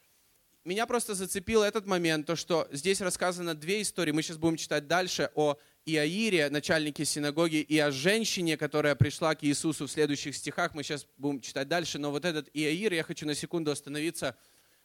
Меня 0.67 0.85
просто 0.87 1.15
зацепил 1.15 1.63
этот 1.63 1.87
момент, 1.87 2.27
то, 2.27 2.35
что 2.35 2.67
здесь 2.73 3.01
рассказано 3.01 3.55
две 3.55 3.83
истории. 3.83 4.11
Мы 4.11 4.23
сейчас 4.23 4.37
будем 4.37 4.57
читать 4.57 4.89
дальше 4.89 5.31
о 5.37 5.59
Иаире, 5.85 6.51
начальнике 6.51 7.05
синагоги, 7.05 7.59
и 7.59 7.79
о 7.79 7.93
женщине, 7.93 8.57
которая 8.57 8.97
пришла 8.97 9.37
к 9.37 9.45
Иисусу 9.45 9.87
в 9.87 9.91
следующих 9.93 10.35
стихах. 10.35 10.75
Мы 10.75 10.83
сейчас 10.83 11.07
будем 11.19 11.41
читать 11.41 11.69
дальше. 11.69 12.01
Но 12.01 12.11
вот 12.11 12.25
этот 12.25 12.49
Иаир, 12.53 12.93
я 12.95 13.05
хочу 13.05 13.27
на 13.27 13.37
секунду 13.37 13.71
остановиться, 13.71 14.37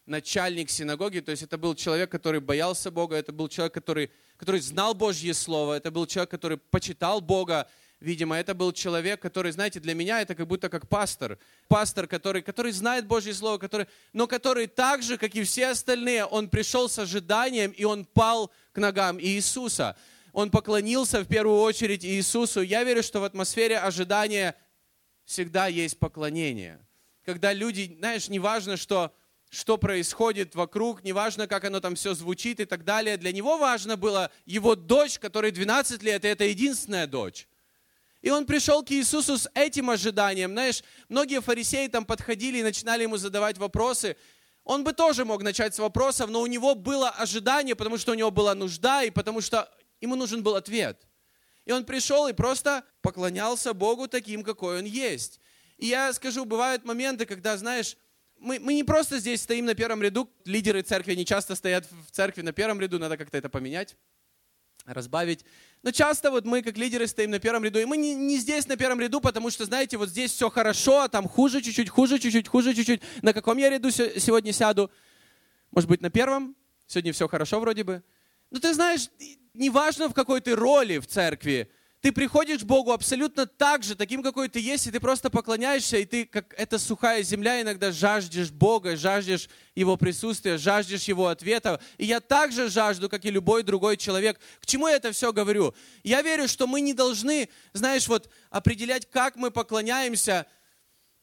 начальник 0.06 0.70
синагоги, 0.70 1.18
то 1.18 1.32
есть 1.32 1.42
это 1.42 1.58
был 1.58 1.74
человек, 1.74 2.12
который 2.12 2.40
боялся 2.40 2.92
Бога, 2.92 3.16
это 3.16 3.32
был 3.32 3.48
человек, 3.48 3.74
который, 3.74 4.12
который 4.36 4.60
знал 4.60 4.94
Божье 4.94 5.34
Слово, 5.34 5.74
это 5.74 5.90
был 5.90 6.06
человек, 6.06 6.30
который 6.30 6.58
почитал 6.58 7.20
Бога, 7.20 7.68
видимо, 8.02 8.36
это 8.36 8.54
был 8.54 8.72
человек, 8.72 9.20
который, 9.20 9.52
знаете, 9.52 9.80
для 9.80 9.94
меня 9.94 10.20
это 10.20 10.34
как 10.34 10.46
будто 10.46 10.68
как 10.68 10.88
пастор. 10.88 11.38
Пастор, 11.68 12.06
который, 12.06 12.42
который 12.42 12.72
знает 12.72 13.06
Божье 13.06 13.32
Слово, 13.32 13.58
который, 13.58 13.86
но 14.12 14.26
который 14.26 14.66
так 14.66 15.02
же, 15.02 15.16
как 15.16 15.34
и 15.34 15.42
все 15.42 15.68
остальные, 15.68 16.24
он 16.26 16.48
пришел 16.48 16.88
с 16.88 16.98
ожиданием, 16.98 17.70
и 17.70 17.84
он 17.84 18.04
пал 18.04 18.50
к 18.72 18.78
ногам 18.78 19.18
Иисуса 19.20 19.96
он 20.32 20.50
поклонился 20.50 21.20
в 21.20 21.26
первую 21.26 21.60
очередь 21.60 22.04
Иисусу. 22.04 22.62
Я 22.62 22.84
верю, 22.84 23.02
что 23.02 23.20
в 23.20 23.24
атмосфере 23.24 23.78
ожидания 23.78 24.56
всегда 25.24 25.66
есть 25.66 25.98
поклонение. 25.98 26.80
Когда 27.24 27.52
люди, 27.52 27.94
знаешь, 27.98 28.28
неважно, 28.28 28.76
что, 28.76 29.14
что 29.50 29.76
происходит 29.76 30.54
вокруг, 30.54 31.04
неважно, 31.04 31.46
как 31.46 31.64
оно 31.64 31.80
там 31.80 31.94
все 31.94 32.14
звучит 32.14 32.60
и 32.60 32.64
так 32.64 32.84
далее. 32.84 33.16
Для 33.18 33.32
него 33.32 33.58
важно 33.58 33.96
было 33.96 34.30
его 34.46 34.74
дочь, 34.74 35.18
которой 35.18 35.50
12 35.50 36.02
лет, 36.02 36.24
и 36.24 36.28
это 36.28 36.44
единственная 36.44 37.06
дочь. 37.06 37.46
И 38.22 38.30
он 38.30 38.46
пришел 38.46 38.82
к 38.82 38.90
Иисусу 38.90 39.36
с 39.36 39.50
этим 39.54 39.90
ожиданием. 39.90 40.52
Знаешь, 40.52 40.82
многие 41.08 41.40
фарисеи 41.40 41.88
там 41.88 42.04
подходили 42.04 42.58
и 42.58 42.62
начинали 42.62 43.02
ему 43.02 43.18
задавать 43.18 43.58
вопросы. 43.58 44.16
Он 44.64 44.84
бы 44.84 44.92
тоже 44.92 45.24
мог 45.24 45.42
начать 45.42 45.74
с 45.74 45.78
вопросов, 45.78 46.30
но 46.30 46.40
у 46.40 46.46
него 46.46 46.74
было 46.74 47.10
ожидание, 47.10 47.74
потому 47.74 47.98
что 47.98 48.12
у 48.12 48.14
него 48.14 48.30
была 48.30 48.54
нужда, 48.54 49.02
и 49.02 49.10
потому 49.10 49.40
что 49.40 49.68
Ему 50.02 50.16
нужен 50.16 50.42
был 50.42 50.56
ответ. 50.56 51.00
И 51.64 51.70
он 51.70 51.84
пришел 51.84 52.26
и 52.26 52.32
просто 52.32 52.84
поклонялся 53.02 53.72
Богу 53.72 54.08
таким, 54.08 54.42
какой 54.42 54.80
он 54.80 54.84
есть. 54.84 55.40
И 55.78 55.86
я 55.86 56.12
скажу, 56.12 56.44
бывают 56.44 56.84
моменты, 56.84 57.24
когда, 57.24 57.56
знаешь, 57.56 57.96
мы, 58.36 58.58
мы 58.58 58.74
не 58.74 58.82
просто 58.82 59.20
здесь 59.20 59.42
стоим 59.42 59.64
на 59.66 59.76
первом 59.76 60.02
ряду, 60.02 60.28
лидеры 60.44 60.82
церкви 60.82 61.14
не 61.14 61.24
часто 61.24 61.54
стоят 61.54 61.86
в 62.08 62.10
церкви 62.10 62.42
на 62.42 62.52
первом 62.52 62.80
ряду, 62.80 62.98
надо 62.98 63.16
как-то 63.16 63.38
это 63.38 63.48
поменять, 63.48 63.96
разбавить. 64.84 65.44
Но 65.82 65.90
часто 65.90 66.30
вот 66.30 66.44
мы, 66.44 66.62
как 66.62 66.76
лидеры, 66.76 67.06
стоим 67.06 67.30
на 67.30 67.38
первом 67.38 67.64
ряду, 67.64 67.78
и 67.78 67.84
мы 67.84 67.96
не, 67.96 68.14
не 68.14 68.38
здесь 68.38 68.66
на 68.68 68.76
первом 68.76 69.00
ряду, 69.00 69.20
потому 69.20 69.50
что, 69.50 69.64
знаете, 69.64 69.96
вот 69.96 70.08
здесь 70.08 70.32
все 70.32 70.48
хорошо, 70.48 71.02
а 71.02 71.08
там 71.08 71.28
хуже 71.28 71.60
чуть-чуть, 71.60 71.88
хуже 71.88 72.18
чуть-чуть, 72.18 72.48
хуже 72.48 72.74
чуть-чуть. 72.74 73.02
На 73.22 73.32
каком 73.32 73.58
я 73.58 73.70
ряду 73.70 73.90
сегодня 73.90 74.52
сяду? 74.52 74.90
Может 75.70 75.88
быть, 75.88 76.00
на 76.00 76.10
первом? 76.10 76.56
Сегодня 76.86 77.12
все 77.12 77.26
хорошо 77.26 77.58
вроде 77.60 77.84
бы. 77.84 78.02
Но 78.50 78.60
ты 78.60 78.74
знаешь, 78.74 79.08
неважно 79.54 80.08
в 80.08 80.14
какой 80.14 80.40
ты 80.40 80.54
роли 80.54 80.98
в 80.98 81.06
церкви, 81.06 81.70
ты 82.02 82.10
приходишь 82.10 82.62
к 82.62 82.64
Богу 82.64 82.90
абсолютно 82.90 83.46
так 83.46 83.84
же, 83.84 83.94
таким, 83.94 84.24
какой 84.24 84.48
ты 84.48 84.58
есть, 84.58 84.88
и 84.88 84.90
ты 84.90 84.98
просто 84.98 85.30
поклоняешься, 85.30 85.98
и 85.98 86.04
ты, 86.04 86.26
как 86.26 86.52
эта 86.58 86.80
сухая 86.80 87.22
земля, 87.22 87.62
иногда 87.62 87.92
жаждешь 87.92 88.50
Бога, 88.50 88.96
жаждешь 88.96 89.48
Его 89.76 89.96
присутствия, 89.96 90.58
жаждешь 90.58 91.04
Его 91.04 91.28
ответа. 91.28 91.80
И 91.98 92.06
я 92.06 92.18
также 92.18 92.68
жажду, 92.68 93.08
как 93.08 93.24
и 93.24 93.30
любой 93.30 93.62
другой 93.62 93.96
человек. 93.96 94.40
К 94.60 94.66
чему 94.66 94.88
я 94.88 94.96
это 94.96 95.12
все 95.12 95.32
говорю? 95.32 95.76
Я 96.02 96.22
верю, 96.22 96.48
что 96.48 96.66
мы 96.66 96.80
не 96.80 96.92
должны, 96.92 97.48
знаешь, 97.72 98.08
вот 98.08 98.28
определять, 98.50 99.08
как 99.08 99.36
мы 99.36 99.52
поклоняемся, 99.52 100.46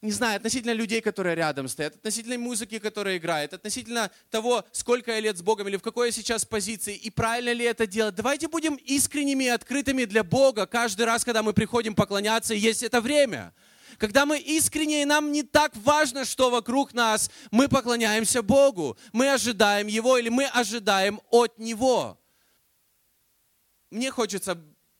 не 0.01 0.11
знаю, 0.11 0.37
относительно 0.37 0.71
людей, 0.71 1.01
которые 1.01 1.35
рядом 1.35 1.67
стоят, 1.67 1.95
относительно 1.95 2.37
музыки, 2.37 2.79
которая 2.79 3.17
играет, 3.17 3.53
относительно 3.53 4.11
того, 4.29 4.63
сколько 4.71 5.11
я 5.11 5.19
лет 5.19 5.37
с 5.37 5.41
Богом 5.41 5.67
или 5.67 5.75
в 5.75 5.81
какой 5.81 6.07
я 6.07 6.11
сейчас 6.13 6.45
позиции, 6.45 6.95
и 6.95 7.09
правильно 7.09 7.51
ли 7.51 7.65
это 7.65 7.85
делать. 7.85 8.15
Давайте 8.15 8.47
будем 8.47 8.75
искренними 8.75 9.45
и 9.45 9.49
открытыми 9.49 10.05
для 10.05 10.23
Бога 10.23 10.65
каждый 10.67 11.05
раз, 11.05 11.25
когда 11.25 11.43
мы 11.43 11.51
приходим 11.51 11.95
поклоняться, 11.95 12.53
и 12.53 12.59
есть 12.59 12.81
это 12.81 13.01
время. 13.01 13.53
Когда 13.97 14.25
мы 14.25 14.39
искренне, 14.39 15.01
и 15.01 15.05
нам 15.05 15.33
не 15.33 15.43
так 15.43 15.75
важно, 15.75 16.23
что 16.23 16.49
вокруг 16.49 16.93
нас, 16.93 17.29
мы 17.51 17.67
поклоняемся 17.67 18.41
Богу, 18.41 18.97
мы 19.11 19.33
ожидаем 19.33 19.87
Его 19.87 20.17
или 20.17 20.29
мы 20.29 20.45
ожидаем 20.45 21.19
от 21.29 21.59
Него. 21.59 22.17
Мне 23.89 24.11
хочется 24.11 24.57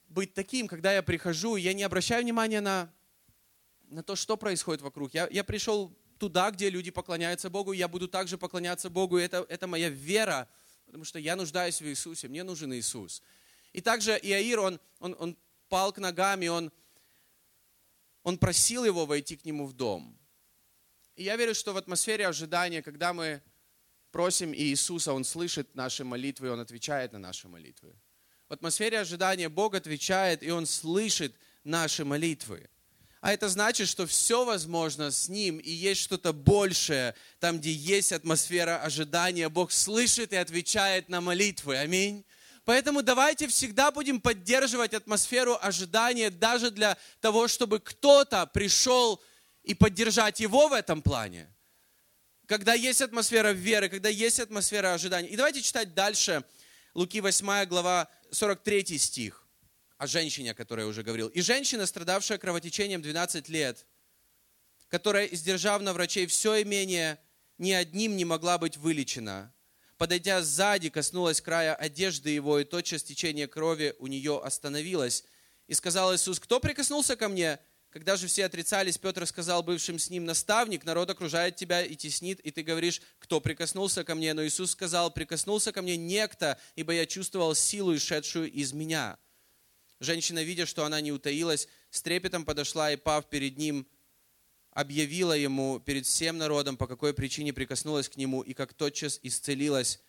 быть 0.10 0.34
таким, 0.34 0.68
когда 0.68 0.92
я 0.92 1.02
прихожу, 1.02 1.56
я 1.56 1.74
не 1.74 1.84
обращаю 1.84 2.24
внимания 2.24 2.60
на 2.60 2.92
на 3.90 4.04
то, 4.04 4.16
что 4.16 4.38
происходит 4.38 4.82
вокруг. 4.82 5.14
Я, 5.14 5.28
я 5.32 5.44
пришел 5.44 5.94
туда, 6.18 6.52
где 6.52 6.70
люди 6.70 6.92
поклоняются 6.92 7.50
Богу, 7.50 7.72
я 7.72 7.88
буду 7.88 8.08
также 8.08 8.38
поклоняться 8.38 8.90
Богу. 8.90 9.20
И 9.20 9.24
это, 9.24 9.46
это 9.50 9.68
моя 9.68 9.90
вера, 9.90 10.48
потому 10.86 11.04
что 11.04 11.20
я 11.20 11.36
нуждаюсь 11.36 11.82
в 11.82 11.88
Иисусе, 11.88 12.28
мне 12.28 12.44
нужен 12.44 12.74
Иисус. 12.74 13.22
И 13.74 13.82
также 13.82 14.12
Иаир, 14.12 14.60
он, 14.60 14.80
он, 15.00 15.16
он 15.20 15.38
пал 15.70 15.94
к 15.94 16.00
ногам, 16.00 16.42
и 16.42 16.48
он, 16.48 16.72
он 18.24 18.38
просил 18.38 18.86
его 18.86 19.06
войти 19.06 19.36
к 19.36 19.46
нему 19.46 19.66
в 19.66 19.74
дом. 19.74 20.18
И 21.16 21.24
я 21.24 21.36
верю, 21.36 21.54
что 21.54 21.74
в 21.74 21.78
атмосфере 21.78 22.28
ожидания, 22.28 22.82
когда 22.82 23.14
мы 23.14 23.42
просим 24.12 24.54
Иисуса, 24.54 25.14
Он 25.14 25.24
слышит 25.24 25.76
наши 25.76 26.04
молитвы, 26.04 26.52
Он 26.52 26.60
отвечает 26.60 27.14
на 27.14 27.20
наши 27.20 27.48
молитвы. 27.48 27.94
В 28.48 28.54
атмосфере 28.54 29.00
ожидания 29.00 29.50
Бог 29.50 29.76
отвечает, 29.76 30.44
и 30.44 30.52
Он 30.52 30.66
слышит 30.66 31.36
наши 31.64 32.04
молитвы. 32.04 32.70
А 33.22 33.34
это 33.34 33.50
значит, 33.50 33.90
что 33.90 34.08
все 34.08 34.46
возможно 34.46 35.12
с 35.12 35.28
Ним, 35.28 35.58
и 35.58 35.70
есть 35.70 36.02
что-то 36.02 36.32
большее, 36.32 37.16
там, 37.40 37.60
где 37.60 37.72
есть 37.72 38.14
атмосфера 38.14 38.82
ожидания. 38.82 39.50
Бог 39.50 39.74
слышит 39.74 40.32
и 40.32 40.38
отвечает 40.38 41.10
на 41.10 41.20
молитвы. 41.20 41.78
Аминь. 41.78 42.24
Поэтому 42.64 43.02
давайте 43.02 43.48
всегда 43.48 43.92
будем 43.92 44.22
поддерживать 44.22 44.94
атмосферу 44.94 45.58
ожидания 45.60 46.30
даже 46.30 46.72
для 46.72 46.98
того, 47.20 47.48
чтобы 47.48 47.80
кто-то 47.80 48.46
пришел 48.46 49.22
и 49.64 49.74
поддержать 49.74 50.40
его 50.40 50.70
в 50.70 50.74
этом 50.74 51.02
плане. 51.02 51.54
Когда 52.46 52.74
есть 52.74 53.02
атмосфера 53.02 53.50
веры, 53.50 53.90
когда 53.90 54.08
есть 54.08 54.40
атмосфера 54.40 54.94
ожидания. 54.94 55.28
И 55.28 55.36
давайте 55.36 55.62
читать 55.62 55.94
дальше. 55.94 56.44
Луки 56.94 57.20
8 57.20 57.66
глава 57.66 58.08
43 58.32 58.98
стих 58.98 59.49
о 60.00 60.08
женщине, 60.08 60.52
о 60.52 60.54
которой 60.56 60.82
я 60.82 60.88
уже 60.88 61.04
говорил. 61.04 61.28
«И 61.28 61.42
женщина, 61.42 61.86
страдавшая 61.86 62.38
кровотечением 62.38 63.02
12 63.02 63.50
лет, 63.50 63.86
которая, 64.88 65.26
издержав 65.26 65.82
на 65.82 65.94
врачей 65.94 66.26
все 66.26 66.62
имение, 66.64 67.20
ни 67.58 67.74
одним 67.74 68.16
не 68.16 68.24
могла 68.24 68.58
быть 68.58 68.78
вылечена, 68.78 69.54
подойдя 69.98 70.42
сзади, 70.42 70.90
коснулась 70.90 71.42
края 71.42 71.76
одежды 71.76 72.30
его, 72.30 72.60
и 72.60 72.64
тотчас 72.64 73.04
течение 73.04 73.48
крови 73.48 73.94
у 74.00 74.08
нее 74.08 74.42
остановилось. 74.42 75.26
И 75.68 75.74
сказал 75.74 76.16
Иисус, 76.16 76.40
кто 76.40 76.62
прикоснулся 76.62 77.18
ко 77.18 77.28
мне? 77.28 77.60
Когда 77.90 78.16
же 78.16 78.28
все 78.28 78.46
отрицались, 78.46 78.98
Петр 78.98 79.28
сказал 79.28 79.64
бывшим 79.64 80.00
с 80.00 80.10
ним, 80.10 80.24
наставник, 80.24 80.86
народ 80.86 81.10
окружает 81.10 81.58
тебя 81.58 81.84
и 81.84 81.96
теснит, 81.96 82.40
и 82.40 82.52
ты 82.52 82.64
говоришь, 82.64 83.02
кто 83.20 83.42
прикоснулся 83.42 84.06
ко 84.06 84.16
мне? 84.16 84.34
Но 84.34 84.46
Иисус 84.46 84.72
сказал, 84.72 85.12
прикоснулся 85.12 85.74
ко 85.74 85.82
мне 85.82 85.98
некто, 85.98 86.58
ибо 86.76 86.94
я 86.94 87.06
чувствовал 87.06 87.54
силу, 87.54 87.94
исшедшую 87.94 88.50
из 88.50 88.72
меня. 88.72 89.18
Женщина, 90.00 90.42
видя, 90.44 90.66
что 90.66 90.86
она 90.86 91.02
не 91.02 91.12
утаилась, 91.12 91.68
с 91.90 92.02
трепетом 92.02 92.46
подошла 92.46 92.92
и, 92.92 92.96
пав 92.96 93.30
перед 93.30 93.58
ним, 93.58 93.86
объявила 94.72 95.34
ему 95.34 95.80
перед 95.80 96.06
всем 96.06 96.38
народом, 96.38 96.78
по 96.78 96.88
какой 96.88 97.14
причине 97.14 97.52
прикоснулась 97.52 98.08
к 98.08 98.16
нему, 98.16 98.42
и 98.42 98.54
как 98.54 98.74
тотчас 98.74 99.20
исцелилась. 99.24 100.00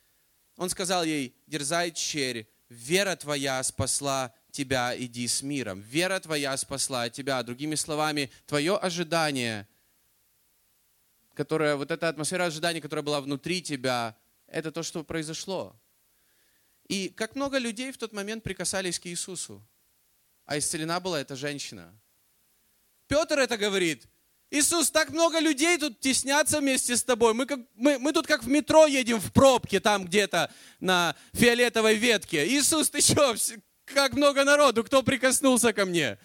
Он 0.56 0.70
сказал 0.70 1.02
ей, 1.02 1.34
дерзай, 1.48 1.90
черь, 1.90 2.48
вера 2.68 3.16
твоя 3.16 3.60
спасла 3.64 4.32
тебя, 4.52 4.94
иди 4.96 5.26
с 5.26 5.42
миром. 5.42 5.80
Вера 5.80 6.20
твоя 6.20 6.56
спасла 6.56 7.10
тебя. 7.10 7.42
Другими 7.42 7.74
словами, 7.74 8.30
твое 8.46 8.76
ожидание, 8.76 9.66
которое, 11.34 11.74
вот 11.74 11.90
эта 11.90 12.08
атмосфера 12.08 12.44
ожидания, 12.44 12.80
которая 12.80 13.02
была 13.02 13.20
внутри 13.20 13.60
тебя, 13.60 14.16
это 14.46 14.70
то, 14.70 14.84
что 14.84 15.02
произошло. 15.02 15.74
И 16.86 17.08
как 17.08 17.34
много 17.34 17.58
людей 17.58 17.90
в 17.90 17.98
тот 17.98 18.12
момент 18.12 18.44
прикасались 18.44 19.00
к 19.00 19.06
Иисусу 19.06 19.64
а 20.50 20.58
исцелена 20.58 20.98
была 20.98 21.20
эта 21.20 21.36
женщина. 21.36 21.94
Петр 23.06 23.38
это 23.38 23.56
говорит. 23.56 24.08
Иисус, 24.50 24.90
так 24.90 25.10
много 25.10 25.38
людей 25.38 25.78
тут 25.78 26.00
теснятся 26.00 26.58
вместе 26.58 26.96
с 26.96 27.04
тобой. 27.04 27.34
Мы, 27.34 27.46
как, 27.46 27.60
мы, 27.76 28.00
мы 28.00 28.12
тут 28.12 28.26
как 28.26 28.42
в 28.42 28.48
метро 28.48 28.86
едем 28.86 29.20
в 29.20 29.32
пробке, 29.32 29.78
там 29.78 30.06
где-то 30.06 30.52
на 30.80 31.14
фиолетовой 31.34 31.94
ветке. 31.94 32.48
Иисус, 32.48 32.90
ты 32.90 33.00
что, 33.00 33.36
как 33.84 34.14
много 34.14 34.42
народу, 34.42 34.82
кто 34.82 35.04
прикоснулся 35.04 35.72
ко 35.72 35.86
мне? 35.86 36.18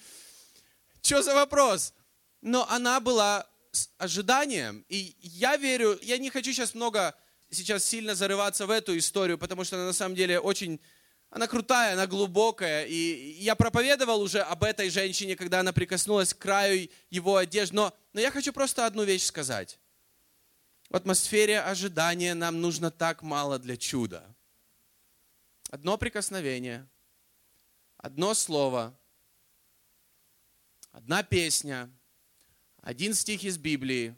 Что 1.03 1.21
за 1.21 1.35
вопрос? 1.35 1.93
Но 2.41 2.67
она 2.67 2.99
была 2.99 3.47
с 3.71 3.91
ожиданием. 3.99 4.83
И 4.89 5.15
я 5.19 5.55
верю, 5.55 5.99
я 6.01 6.17
не 6.17 6.31
хочу 6.31 6.51
сейчас 6.51 6.73
много, 6.73 7.13
сейчас 7.51 7.85
сильно 7.85 8.15
зарываться 8.15 8.65
в 8.65 8.71
эту 8.71 8.97
историю, 8.97 9.37
потому 9.37 9.63
что 9.63 9.75
она 9.75 9.85
на 9.85 9.93
самом 9.93 10.15
деле 10.15 10.39
очень 10.39 10.81
она 11.35 11.47
крутая, 11.47 11.95
она 11.95 12.07
глубокая. 12.07 12.85
И 12.85 13.33
я 13.41 13.55
проповедовал 13.55 14.21
уже 14.21 14.39
об 14.39 14.63
этой 14.63 14.89
женщине, 14.89 15.35
когда 15.35 15.59
она 15.59 15.73
прикоснулась 15.73 16.33
к 16.33 16.37
краю 16.37 16.89
его 17.09 17.35
одежды. 17.35 17.75
Но, 17.75 17.93
но 18.13 18.21
я 18.21 18.31
хочу 18.31 18.53
просто 18.53 18.85
одну 18.85 19.03
вещь 19.03 19.25
сказать. 19.25 19.77
В 20.89 20.95
атмосфере 20.95 21.59
ожидания 21.59 22.35
нам 22.35 22.61
нужно 22.61 22.89
так 22.89 23.21
мало 23.21 23.59
для 23.59 23.75
чуда. 23.75 24.23
Одно 25.71 25.97
прикосновение, 25.97 26.87
одно 27.97 28.33
слово, 28.33 28.97
одна 30.93 31.21
песня, 31.21 31.91
один 32.81 33.13
стих 33.13 33.43
из 33.43 33.57
Библии, 33.57 34.15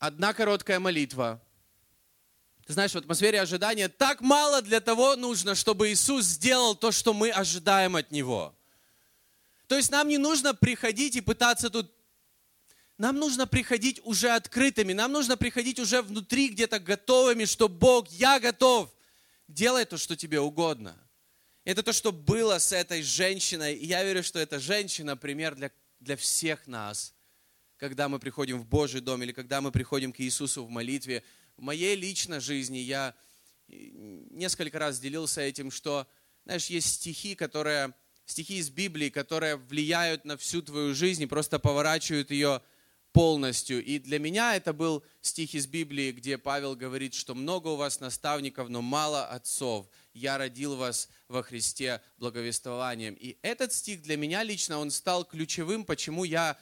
одна 0.00 0.34
короткая 0.34 0.80
молитва– 0.80 1.40
ты 2.66 2.74
знаешь, 2.74 2.92
в 2.92 2.96
атмосфере 2.96 3.40
ожидания 3.40 3.88
так 3.88 4.20
мало 4.20 4.62
для 4.62 4.80
того 4.80 5.16
нужно, 5.16 5.54
чтобы 5.54 5.90
Иисус 5.90 6.24
сделал 6.24 6.76
то, 6.76 6.92
что 6.92 7.12
мы 7.12 7.30
ожидаем 7.30 7.96
от 7.96 8.12
Него. 8.12 8.54
То 9.66 9.76
есть 9.76 9.90
нам 9.90 10.08
не 10.08 10.18
нужно 10.18 10.54
приходить 10.54 11.16
и 11.16 11.20
пытаться 11.20 11.70
тут... 11.70 11.92
Нам 12.98 13.16
нужно 13.16 13.48
приходить 13.48 14.00
уже 14.04 14.30
открытыми, 14.30 14.92
нам 14.92 15.10
нужно 15.10 15.36
приходить 15.36 15.80
уже 15.80 16.02
внутри 16.02 16.50
где-то 16.50 16.78
готовыми, 16.78 17.46
что 17.46 17.68
Бог, 17.68 18.08
я 18.10 18.38
готов, 18.38 18.94
делай 19.48 19.84
то, 19.84 19.96
что 19.96 20.14
тебе 20.14 20.38
угодно. 20.38 20.96
Это 21.64 21.82
то, 21.82 21.92
что 21.92 22.12
было 22.12 22.58
с 22.58 22.70
этой 22.70 23.02
женщиной. 23.02 23.74
И 23.74 23.86
я 23.86 24.04
верю, 24.04 24.22
что 24.22 24.38
эта 24.38 24.60
женщина 24.60 25.16
пример 25.16 25.56
для, 25.56 25.72
для 25.98 26.16
всех 26.16 26.68
нас, 26.68 27.12
когда 27.76 28.08
мы 28.08 28.20
приходим 28.20 28.60
в 28.60 28.66
Божий 28.66 29.00
дом 29.00 29.22
или 29.22 29.32
когда 29.32 29.60
мы 29.60 29.72
приходим 29.72 30.12
к 30.12 30.20
Иисусу 30.20 30.64
в 30.64 30.70
молитве– 30.70 31.24
в 31.62 31.64
моей 31.64 31.94
личной 31.94 32.40
жизни 32.40 32.78
я 32.78 33.14
э, 33.68 33.74
несколько 34.30 34.80
раз 34.80 34.98
делился 34.98 35.42
этим, 35.42 35.70
что, 35.70 36.08
знаешь, 36.44 36.66
есть 36.66 36.88
стихи, 36.94 37.36
которые, 37.36 37.94
стихи 38.26 38.56
из 38.56 38.68
Библии, 38.68 39.10
которые 39.10 39.54
влияют 39.54 40.24
на 40.24 40.36
всю 40.36 40.60
твою 40.60 40.92
жизнь 40.92 41.22
и 41.22 41.26
просто 41.26 41.60
поворачивают 41.60 42.32
ее 42.32 42.62
полностью. 43.12 43.80
И 43.84 44.00
для 44.00 44.18
меня 44.18 44.56
это 44.56 44.72
был 44.72 45.04
стих 45.20 45.54
из 45.54 45.68
Библии, 45.68 46.10
где 46.10 46.36
Павел 46.36 46.74
говорит, 46.74 47.14
что 47.14 47.32
много 47.36 47.68
у 47.68 47.76
вас 47.76 48.00
наставников, 48.00 48.68
но 48.68 48.82
мало 48.82 49.24
отцов. 49.26 49.86
Я 50.14 50.38
родил 50.38 50.74
вас 50.74 51.08
во 51.28 51.44
Христе 51.44 52.02
благовествованием. 52.16 53.14
И 53.14 53.38
этот 53.40 53.72
стих 53.72 54.02
для 54.02 54.16
меня 54.16 54.42
лично, 54.42 54.78
он 54.78 54.90
стал 54.90 55.24
ключевым, 55.24 55.84
почему 55.84 56.24
я 56.24 56.58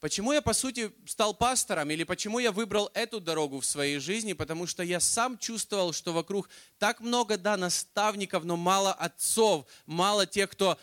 Почему 0.00 0.32
я, 0.32 0.40
по 0.40 0.54
сути, 0.54 0.90
стал 1.04 1.34
пастором 1.34 1.90
или 1.90 2.04
почему 2.04 2.38
я 2.38 2.52
выбрал 2.52 2.90
эту 2.94 3.20
дорогу 3.20 3.60
в 3.60 3.66
своей 3.66 3.98
жизни? 3.98 4.32
Потому 4.32 4.66
что 4.66 4.82
я 4.82 4.98
сам 4.98 5.36
чувствовал, 5.36 5.92
что 5.92 6.14
вокруг 6.14 6.48
так 6.78 7.00
много, 7.00 7.36
да, 7.36 7.58
наставников, 7.58 8.44
но 8.44 8.56
мало 8.56 8.94
отцов, 8.94 9.66
мало 9.84 10.26
тех, 10.26 10.48
кто, 10.48 10.78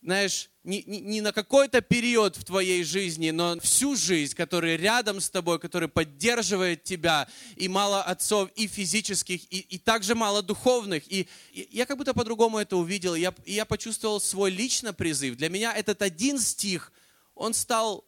знаешь, 0.00 0.48
не, 0.62 0.84
не, 0.86 1.00
не 1.00 1.20
на 1.20 1.32
какой-то 1.32 1.80
период 1.80 2.36
в 2.36 2.44
твоей 2.44 2.84
жизни, 2.84 3.30
но 3.30 3.58
всю 3.58 3.96
жизнь, 3.96 4.36
который 4.36 4.76
рядом 4.76 5.20
с 5.20 5.28
тобой, 5.28 5.58
который 5.58 5.88
поддерживает 5.88 6.84
тебя, 6.84 7.26
и 7.56 7.66
мало 7.66 8.00
отцов 8.00 8.48
и 8.54 8.68
физических, 8.68 9.42
и, 9.52 9.58
и 9.58 9.78
также 9.78 10.14
мало 10.14 10.40
духовных. 10.40 11.02
И, 11.10 11.26
и 11.50 11.68
я 11.72 11.84
как 11.84 11.96
будто 11.96 12.14
по-другому 12.14 12.58
это 12.58 12.76
увидел, 12.76 13.16
я, 13.16 13.34
и 13.44 13.54
я 13.54 13.64
почувствовал 13.64 14.20
свой 14.20 14.52
личный 14.52 14.92
призыв. 14.92 15.36
Для 15.36 15.48
меня 15.48 15.74
этот 15.74 16.00
один 16.00 16.38
стих, 16.38 16.92
он 17.34 17.54
стал 17.54 18.04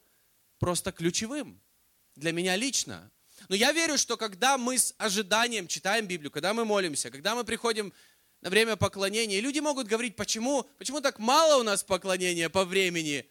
просто 0.62 0.92
ключевым 0.92 1.60
для 2.14 2.30
меня 2.30 2.54
лично. 2.54 3.10
Но 3.48 3.56
я 3.56 3.72
верю, 3.72 3.98
что 3.98 4.16
когда 4.16 4.56
мы 4.56 4.78
с 4.78 4.94
ожиданием 4.96 5.66
читаем 5.66 6.06
Библию, 6.06 6.30
когда 6.30 6.54
мы 6.54 6.64
молимся, 6.64 7.10
когда 7.10 7.34
мы 7.34 7.42
приходим 7.42 7.92
на 8.42 8.48
время 8.48 8.76
поклонения, 8.76 9.38
и 9.38 9.40
люди 9.40 9.58
могут 9.58 9.88
говорить, 9.88 10.14
почему, 10.14 10.62
почему 10.78 11.00
так 11.00 11.18
мало 11.18 11.58
у 11.58 11.64
нас 11.64 11.82
поклонения 11.82 12.48
по 12.48 12.64
времени. 12.64 13.28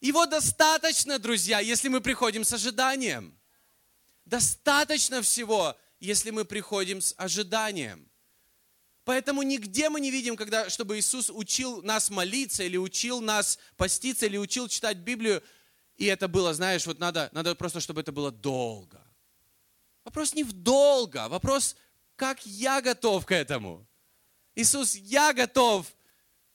Его 0.00 0.26
достаточно, 0.26 1.20
друзья, 1.20 1.60
если 1.60 1.86
мы 1.86 2.00
приходим 2.00 2.42
с 2.42 2.52
ожиданием. 2.52 3.38
Достаточно 4.24 5.22
всего, 5.22 5.76
если 6.00 6.30
мы 6.30 6.44
приходим 6.44 7.00
с 7.00 7.14
ожиданием. 7.16 8.10
Поэтому 9.04 9.42
нигде 9.42 9.88
мы 9.88 10.00
не 10.00 10.10
видим, 10.10 10.34
когда, 10.36 10.68
чтобы 10.68 10.98
Иисус 10.98 11.30
учил 11.30 11.80
нас 11.82 12.10
молиться, 12.10 12.64
или 12.64 12.76
учил 12.76 13.20
нас 13.20 13.60
поститься, 13.76 14.26
или 14.26 14.36
учил 14.36 14.66
читать 14.66 14.96
Библию, 14.96 15.44
и 16.02 16.06
это 16.06 16.26
было, 16.26 16.52
знаешь, 16.52 16.84
вот 16.84 16.98
надо, 16.98 17.30
надо 17.32 17.54
просто, 17.54 17.78
чтобы 17.78 18.00
это 18.00 18.10
было 18.10 18.32
долго. 18.32 19.00
Вопрос 20.04 20.34
не 20.34 20.42
в 20.42 20.52
долго, 20.52 21.28
вопрос, 21.28 21.76
как 22.16 22.44
я 22.44 22.80
готов 22.80 23.24
к 23.24 23.30
этому. 23.30 23.86
Иисус, 24.56 24.96
я 24.96 25.32
готов, 25.32 25.86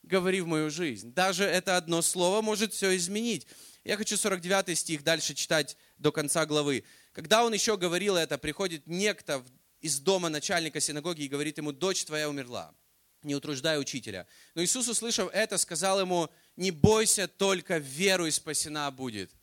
говори 0.03 0.41
в 0.41 0.47
мою 0.47 0.69
жизнь. 0.69 1.13
Даже 1.13 1.45
это 1.45 1.77
одно 1.77 2.01
слово 2.01 2.41
может 2.41 2.73
все 2.73 2.93
изменить. 2.97 3.47
Я 3.85 3.95
хочу 3.95 4.17
49 4.17 4.77
стих 4.77 5.01
дальше 5.01 5.33
читать 5.33 5.77
до 5.97 6.11
конца 6.11 6.45
главы. 6.45 6.83
Когда 7.13 7.45
он 7.45 7.53
еще 7.53 7.77
говорил 7.77 8.17
это, 8.17 8.37
приходит 8.37 8.85
некто 8.85 9.45
из 9.79 9.97
дома 10.01 10.27
начальника 10.27 10.81
синагоги 10.81 11.21
и 11.21 11.29
говорит 11.29 11.57
ему, 11.57 11.71
дочь 11.71 12.03
твоя 12.03 12.27
умерла, 12.27 12.75
не 13.23 13.33
утруждай 13.33 13.79
учителя. 13.79 14.27
Но 14.55 14.61
Иисус, 14.61 14.89
услышав 14.89 15.29
это, 15.31 15.57
сказал 15.57 16.01
ему, 16.01 16.29
не 16.57 16.71
бойся, 16.71 17.29
только 17.29 17.77
веру 17.77 18.29
спасена 18.29 18.91
будет. 18.91 19.36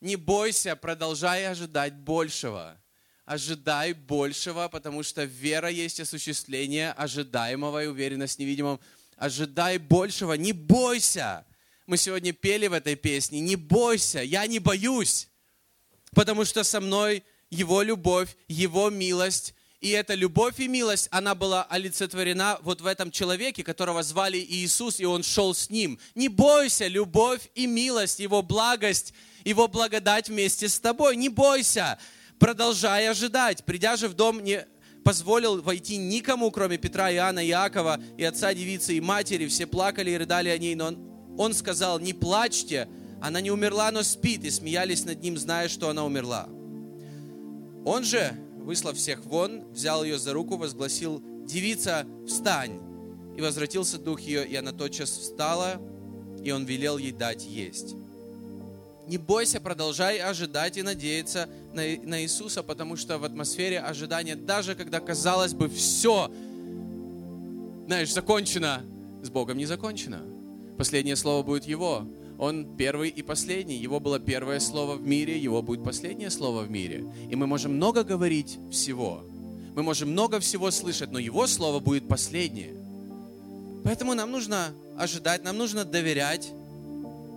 Не 0.00 0.14
бойся, 0.14 0.76
продолжай 0.76 1.46
ожидать 1.46 1.94
большего. 1.94 2.80
Ожидай 3.24 3.92
большего, 3.92 4.68
потому 4.68 5.02
что 5.02 5.24
вера 5.24 5.68
есть 5.68 5.98
осуществление 6.00 6.92
ожидаемого 6.92 7.84
и 7.84 7.86
уверенность 7.88 8.38
невидимом. 8.38 8.80
Ожидай 9.16 9.78
большего, 9.78 10.34
не 10.34 10.52
бойся. 10.52 11.44
Мы 11.86 11.96
сегодня 11.96 12.32
пели 12.32 12.68
в 12.68 12.72
этой 12.72 12.94
песне, 12.94 13.40
не 13.40 13.56
бойся, 13.56 14.22
я 14.22 14.46
не 14.46 14.60
боюсь, 14.60 15.28
потому 16.14 16.44
что 16.44 16.62
со 16.62 16.80
мной 16.80 17.24
Его 17.50 17.82
любовь, 17.82 18.36
Его 18.46 18.90
милость, 18.90 19.54
и 19.80 19.90
эта 19.90 20.14
любовь 20.14 20.58
и 20.58 20.66
милость, 20.66 21.08
она 21.12 21.36
была 21.36 21.62
олицетворена 21.64 22.58
вот 22.62 22.80
в 22.80 22.86
этом 22.86 23.12
человеке, 23.12 23.62
которого 23.62 24.02
звали 24.02 24.38
Иисус, 24.38 24.98
и 24.98 25.04
он 25.04 25.22
шел 25.22 25.54
с 25.54 25.70
ним. 25.70 26.00
Не 26.16 26.28
бойся, 26.28 26.88
любовь 26.88 27.48
и 27.54 27.66
милость, 27.68 28.18
его 28.18 28.42
благость, 28.42 29.14
его 29.48 29.66
благодать 29.66 30.28
вместе 30.28 30.68
с 30.68 30.78
тобой. 30.78 31.16
Не 31.16 31.30
бойся, 31.30 31.98
продолжай 32.38 33.08
ожидать. 33.08 33.64
Придя 33.64 33.96
же 33.96 34.08
в 34.08 34.14
дом, 34.14 34.44
не 34.44 34.66
позволил 35.04 35.62
войти 35.62 35.96
никому, 35.96 36.50
кроме 36.50 36.76
Петра, 36.76 37.10
Иоанна, 37.10 37.44
Иакова 37.46 37.98
и 38.18 38.24
отца 38.24 38.52
девицы 38.52 38.94
и 38.94 39.00
матери. 39.00 39.48
Все 39.48 39.66
плакали 39.66 40.10
и 40.10 40.18
рыдали 40.18 40.50
о 40.50 40.58
ней, 40.58 40.74
но 40.74 40.88
он, 40.88 40.98
он 41.38 41.54
сказал, 41.54 41.98
не 41.98 42.12
плачьте, 42.12 42.88
она 43.22 43.40
не 43.40 43.50
умерла, 43.50 43.90
но 43.90 44.02
спит, 44.02 44.44
и 44.44 44.50
смеялись 44.50 45.06
над 45.06 45.22
ним, 45.22 45.38
зная, 45.38 45.68
что 45.68 45.88
она 45.88 46.04
умерла. 46.04 46.46
Он 47.86 48.04
же, 48.04 48.34
выслав 48.58 48.98
всех 48.98 49.24
вон, 49.24 49.64
взял 49.72 50.04
ее 50.04 50.18
за 50.18 50.34
руку, 50.34 50.58
возгласил, 50.58 51.22
девица, 51.46 52.06
встань. 52.26 52.80
И 53.36 53.40
возвратился 53.40 53.98
дух 53.98 54.20
ее, 54.20 54.46
и 54.46 54.54
она 54.56 54.72
тотчас 54.72 55.10
встала, 55.10 55.80
и 56.44 56.50
он 56.50 56.64
велел 56.66 56.98
ей 56.98 57.12
дать 57.12 57.46
есть. 57.46 57.94
Не 59.08 59.16
бойся, 59.16 59.58
продолжай 59.58 60.18
ожидать 60.18 60.76
и 60.76 60.82
надеяться 60.82 61.48
на, 61.72 61.82
на 62.02 62.22
Иисуса, 62.22 62.62
потому 62.62 62.96
что 62.96 63.18
в 63.18 63.24
атмосфере 63.24 63.80
ожидания, 63.80 64.36
даже 64.36 64.74
когда 64.74 65.00
казалось 65.00 65.54
бы 65.54 65.70
все, 65.70 66.30
знаешь, 67.86 68.12
закончено, 68.12 68.82
с 69.22 69.30
Богом 69.30 69.56
не 69.56 69.64
закончено. 69.64 70.20
Последнее 70.76 71.16
слово 71.16 71.42
будет 71.42 71.64
Его. 71.64 72.06
Он 72.38 72.76
первый 72.76 73.08
и 73.08 73.22
последний. 73.22 73.76
Его 73.76 73.98
было 73.98 74.20
первое 74.20 74.60
слово 74.60 74.96
в 74.96 75.06
мире, 75.06 75.38
Его 75.38 75.62
будет 75.62 75.82
последнее 75.82 76.28
слово 76.28 76.64
в 76.64 76.70
мире. 76.70 77.06
И 77.30 77.34
мы 77.34 77.46
можем 77.46 77.76
много 77.76 78.04
говорить 78.04 78.58
всего. 78.70 79.24
Мы 79.74 79.82
можем 79.82 80.10
много 80.10 80.38
всего 80.38 80.70
слышать, 80.70 81.10
но 81.10 81.18
Его 81.18 81.46
слово 81.46 81.80
будет 81.80 82.06
последнее. 82.06 82.74
Поэтому 83.84 84.12
нам 84.12 84.30
нужно 84.30 84.74
ожидать, 84.98 85.44
нам 85.44 85.56
нужно 85.56 85.86
доверять. 85.86 86.52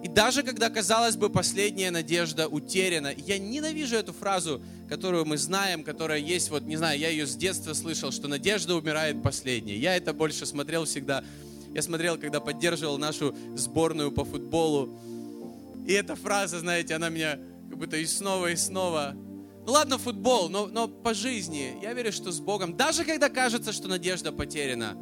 И 0.03 0.07
даже 0.07 0.41
когда, 0.43 0.69
казалось 0.69 1.15
бы, 1.15 1.29
последняя 1.29 1.91
надежда 1.91 2.47
утеряна, 2.47 3.13
я 3.15 3.37
ненавижу 3.37 3.95
эту 3.95 4.13
фразу, 4.13 4.61
которую 4.89 5.25
мы 5.25 5.37
знаем, 5.37 5.83
которая 5.83 6.17
есть, 6.17 6.49
вот, 6.49 6.63
не 6.63 6.75
знаю, 6.75 6.99
я 6.99 7.09
ее 7.09 7.27
с 7.27 7.35
детства 7.35 7.73
слышал, 7.73 8.11
что 8.11 8.27
надежда 8.27 8.75
умирает 8.75 9.21
последней. 9.21 9.75
Я 9.75 9.95
это 9.95 10.13
больше 10.13 10.45
смотрел 10.45 10.85
всегда, 10.85 11.23
я 11.73 11.81
смотрел, 11.81 12.17
когда 12.17 12.39
поддерживал 12.39 12.97
нашу 12.97 13.35
сборную 13.55 14.11
по 14.11 14.25
футболу. 14.25 14.99
И 15.85 15.93
эта 15.93 16.15
фраза, 16.15 16.59
знаете, 16.59 16.95
она 16.95 17.09
меня 17.09 17.37
как 17.69 17.77
будто 17.77 17.97
и 17.97 18.05
снова, 18.05 18.51
и 18.51 18.55
снова 18.55 19.15
ну 19.65 19.73
ладно, 19.73 19.99
футбол, 19.99 20.49
но, 20.49 20.65
но 20.65 20.87
по 20.87 21.13
жизни 21.13 21.77
я 21.83 21.93
верю, 21.93 22.11
что 22.11 22.31
с 22.31 22.39
Богом, 22.39 22.75
даже 22.75 23.03
когда 23.03 23.29
кажется, 23.29 23.71
что 23.71 23.87
надежда 23.87 24.31
потеряна, 24.31 24.97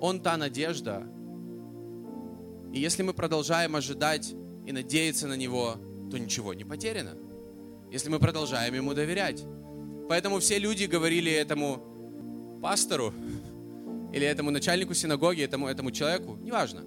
Он 0.00 0.20
та 0.20 0.36
надежда, 0.36 1.06
и 2.74 2.80
если 2.80 3.04
мы 3.04 3.14
продолжаем 3.14 3.76
ожидать 3.76 4.34
и 4.66 4.72
надеяться 4.72 5.28
на 5.28 5.34
Него, 5.34 5.76
то 6.10 6.18
ничего 6.18 6.54
не 6.54 6.64
потеряно. 6.64 7.12
Если 7.92 8.08
мы 8.08 8.18
продолжаем 8.18 8.74
Ему 8.74 8.94
доверять. 8.94 9.44
Поэтому 10.08 10.40
все 10.40 10.58
люди 10.58 10.84
говорили 10.84 11.30
этому 11.30 12.58
пастору 12.60 13.14
или 14.12 14.26
этому 14.26 14.50
начальнику 14.50 14.92
синагоги, 14.92 15.42
этому, 15.42 15.68
этому 15.68 15.92
человеку, 15.92 16.36
неважно. 16.42 16.82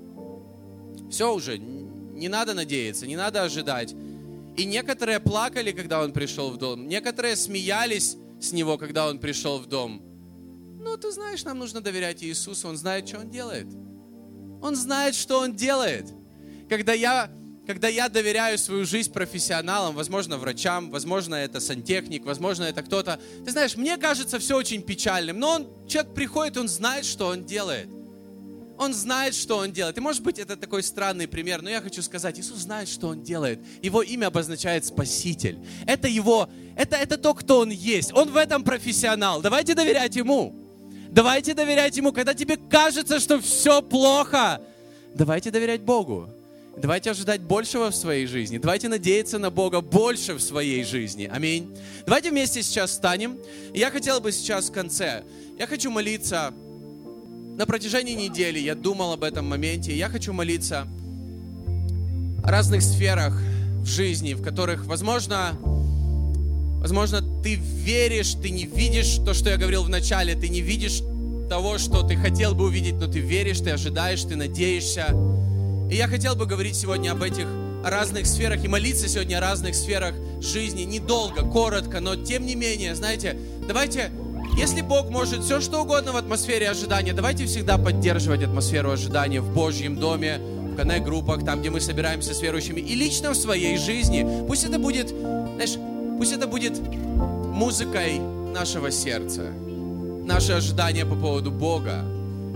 Все 1.10 1.34
уже, 1.34 1.58
не 1.58 2.28
надо 2.28 2.54
надеяться, 2.54 3.08
не 3.08 3.16
надо 3.16 3.44
ожидать. 3.44 3.96
И 4.58 4.66
некоторые 4.66 5.22
плакали, 5.22 5.72
когда 5.72 6.04
он 6.04 6.12
пришел 6.12 6.52
в 6.52 6.58
дом. 6.58 6.86
Некоторые 6.90 7.38
смеялись 7.38 8.18
с 8.42 8.52
него, 8.52 8.78
когда 8.78 9.08
он 9.08 9.20
пришел 9.20 9.58
в 9.58 9.68
дом. 9.68 10.02
Ну, 10.82 10.98
ты 10.98 11.12
знаешь, 11.12 11.46
нам 11.46 11.60
нужно 11.60 11.80
доверять 11.80 12.24
Иисусу, 12.24 12.68
Он 12.68 12.78
знает, 12.78 13.08
что 13.08 13.20
Он 13.20 13.30
делает. 13.30 13.68
Он 14.62 14.76
знает, 14.76 15.16
что 15.16 15.40
Он 15.40 15.56
делает. 15.56 16.06
Когда 16.70 16.94
я, 16.94 17.30
когда 17.66 17.88
я 17.88 18.10
доверяю 18.10 18.58
свою 18.58 18.86
жизнь 18.86 19.12
профессионалам, 19.12 19.96
возможно, 19.96 20.38
врачам, 20.38 20.90
возможно, 20.90 21.36
это 21.36 21.60
сантехник, 21.60 22.26
возможно, 22.26 22.64
это 22.66 22.84
кто-то. 22.84 23.20
Ты 23.46 23.52
знаешь, 23.52 23.76
мне 23.76 23.98
кажется 23.98 24.40
все 24.40 24.58
очень 24.58 24.82
печальным, 24.82 25.40
но 25.40 25.50
он, 25.52 25.68
человек 25.88 26.14
приходит, 26.14 26.58
он 26.58 26.68
знает, 26.68 27.06
что 27.06 27.28
он 27.28 27.46
делает. 27.46 27.88
Он 28.78 28.94
знает, 28.94 29.34
что 29.34 29.58
Он 29.58 29.72
делает. 29.72 29.98
И 29.98 30.02
может 30.02 30.22
быть, 30.22 30.38
это 30.38 30.56
такой 30.56 30.84
странный 30.84 31.28
пример, 31.28 31.62
но 31.62 31.70
я 31.70 31.82
хочу 31.82 32.02
сказать, 32.02 32.40
Иисус 32.40 32.60
знает, 32.60 32.88
что 32.88 33.08
Он 33.08 33.24
делает. 33.24 33.60
Его 33.82 34.04
имя 34.04 34.28
обозначает 34.28 34.86
Спаситель. 34.86 35.58
Это 35.88 36.08
Его, 36.08 36.48
это, 36.76 36.96
это 36.96 37.18
то, 37.18 37.34
кто 37.34 37.60
Он 37.60 37.72
есть. 37.72 38.14
Он 38.14 38.32
в 38.32 38.38
этом 38.38 38.64
профессионал. 38.64 39.42
Давайте 39.42 39.74
доверять 39.74 40.16
Ему. 40.16 40.67
Давайте 41.18 41.56
доверять 41.56 41.98
Ему, 41.98 42.14
когда 42.14 42.36
тебе 42.36 42.58
кажется, 42.58 43.20
что 43.20 43.42
все 43.42 43.82
плохо. 43.82 44.62
Давайте 45.16 45.50
доверять 45.50 45.82
Богу. 45.82 46.30
Давайте 46.78 47.10
ожидать 47.10 47.42
большего 47.42 47.90
в 47.90 47.96
своей 47.96 48.28
жизни. 48.28 48.60
Давайте 48.60 48.88
надеяться 48.88 49.40
на 49.40 49.50
Бога 49.50 49.82
больше 49.82 50.36
в 50.36 50.40
своей 50.40 50.84
жизни. 50.84 51.28
Аминь. 51.34 51.76
Давайте 52.06 52.30
вместе 52.30 52.62
сейчас 52.62 52.92
встанем. 52.92 53.40
я 53.74 53.90
хотел 53.90 54.20
бы 54.20 54.32
сейчас 54.32 54.70
в 54.70 54.74
конце, 54.74 55.24
я 55.58 55.66
хочу 55.66 55.90
молиться 55.90 56.54
на 57.58 57.66
протяжении 57.66 58.14
недели. 58.14 58.60
Я 58.60 58.76
думал 58.76 59.14
об 59.14 59.24
этом 59.24 59.48
моменте. 59.48 59.98
Я 59.98 60.10
хочу 60.10 60.34
молиться 60.34 60.88
о 62.44 62.52
разных 62.52 62.84
сферах 62.84 63.34
в 63.80 63.88
жизни, 63.88 64.36
в 64.36 64.44
которых, 64.44 64.86
возможно, 64.86 65.58
Возможно, 66.80 67.22
ты 67.44 67.56
веришь, 67.56 68.36
ты 68.42 68.50
не 68.50 68.66
видишь 68.66 69.18
то, 69.26 69.34
что 69.34 69.50
я 69.50 69.58
говорил 69.58 69.84
в 69.84 69.90
начале, 69.90 70.36
ты 70.36 70.48
не 70.48 70.62
видишь 70.62 71.02
того, 71.50 71.78
что 71.78 72.04
ты 72.04 72.16
хотел 72.16 72.54
бы 72.54 72.66
увидеть, 72.66 72.96
но 72.96 73.08
ты 73.08 73.20
веришь, 73.20 73.60
ты 73.60 73.72
ожидаешь, 73.72 74.24
ты 74.24 74.36
надеешься. 74.36 75.08
И 75.90 75.96
я 75.96 76.08
хотел 76.08 76.36
бы 76.36 76.46
говорить 76.46 76.76
сегодня 76.76 77.12
об 77.12 77.24
этих 77.24 77.48
разных 77.84 78.26
сферах 78.26 78.64
и 78.64 78.68
молиться 78.68 79.08
сегодня 79.08 79.38
о 79.38 79.42
разных 79.42 79.76
сферах 79.76 80.14
жизни. 80.42 80.84
Недолго, 80.84 81.42
коротко, 81.44 82.00
но 82.00 82.16
тем 82.16 82.46
не 82.46 82.56
менее, 82.56 82.96
знаете, 82.96 83.38
давайте, 83.68 84.12
если 84.58 84.82
Бог 84.82 85.10
может 85.10 85.44
все 85.44 85.62
что 85.62 85.82
угодно 85.82 86.12
в 86.12 86.18
атмосфере 86.18 86.70
ожидания, 86.70 87.14
давайте 87.14 87.46
всегда 87.46 87.78
поддерживать 87.78 88.44
атмосферу 88.44 88.92
ожидания 88.92 89.42
в 89.42 89.54
Божьем 89.54 89.96
доме, 89.96 90.40
в 90.40 90.76
коннект-группах, 90.76 91.46
там, 91.46 91.62
где 91.62 91.70
мы 91.70 91.80
собираемся 91.80 92.34
с 92.34 92.42
верующими, 92.42 92.82
и 92.82 92.94
лично 92.94 93.32
в 93.32 93.36
своей 93.36 93.78
жизни. 93.78 94.28
Пусть 94.48 94.66
это 94.66 94.78
будет, 94.78 95.10
знаешь, 95.10 95.78
Пусть 96.18 96.34
это 96.34 96.48
будет 96.48 96.82
музыкой 97.54 98.20
нашего 98.54 98.90
сердца, 98.90 99.52
наше 100.26 100.54
ожидание 100.54 101.06
по 101.06 101.16
поводу 101.16 101.52
Бога. 101.52 102.04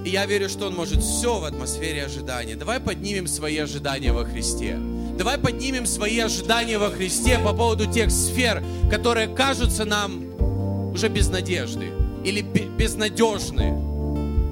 И 0.04 0.10
я 0.10 0.26
верю, 0.26 0.50
что 0.50 0.68
Он 0.68 0.76
может 0.76 1.04
все 1.04 1.40
в 1.40 1.44
атмосфере 1.46 2.04
ожидания. 2.06 2.56
Давай 2.56 2.80
поднимем 2.80 3.28
свои 3.28 3.58
ожидания 3.58 4.12
во 4.12 4.26
Христе. 4.26 4.78
Давай 5.16 5.38
поднимем 5.38 5.86
свои 5.86 6.18
ожидания 6.20 6.80
во 6.80 6.90
Христе 6.90 7.38
по 7.38 7.54
поводу 7.54 7.86
тех 7.86 8.10
сфер, 8.10 8.64
которые 8.90 9.28
кажутся 9.28 9.86
нам 9.86 10.92
уже 10.92 11.08
без 11.08 11.30
надежды 11.30 11.92
или 12.26 12.42
безнадежны. 12.42 13.78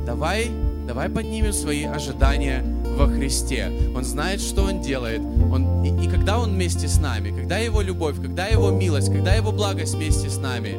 Давай, 0.06 0.52
давай 0.88 1.10
поднимем 1.10 1.54
свои 1.54 1.86
ожидания 1.86 2.64
во 3.00 3.08
Христе. 3.08 3.72
Он 3.96 4.04
знает, 4.04 4.42
что 4.42 4.64
Он 4.64 4.82
делает. 4.82 5.22
Он, 5.22 5.84
и, 5.84 6.06
и 6.06 6.10
когда 6.10 6.38
Он 6.38 6.52
вместе 6.52 6.88
с 6.88 7.00
нами, 7.00 7.32
когда 7.32 7.58
Его 7.58 7.82
любовь, 7.82 8.18
когда 8.22 8.48
Его 8.48 8.72
милость, 8.72 9.08
когда 9.12 9.34
Его 9.34 9.54
благость 9.54 9.96
вместе 9.96 10.30
с 10.30 10.38
нами, 10.38 10.76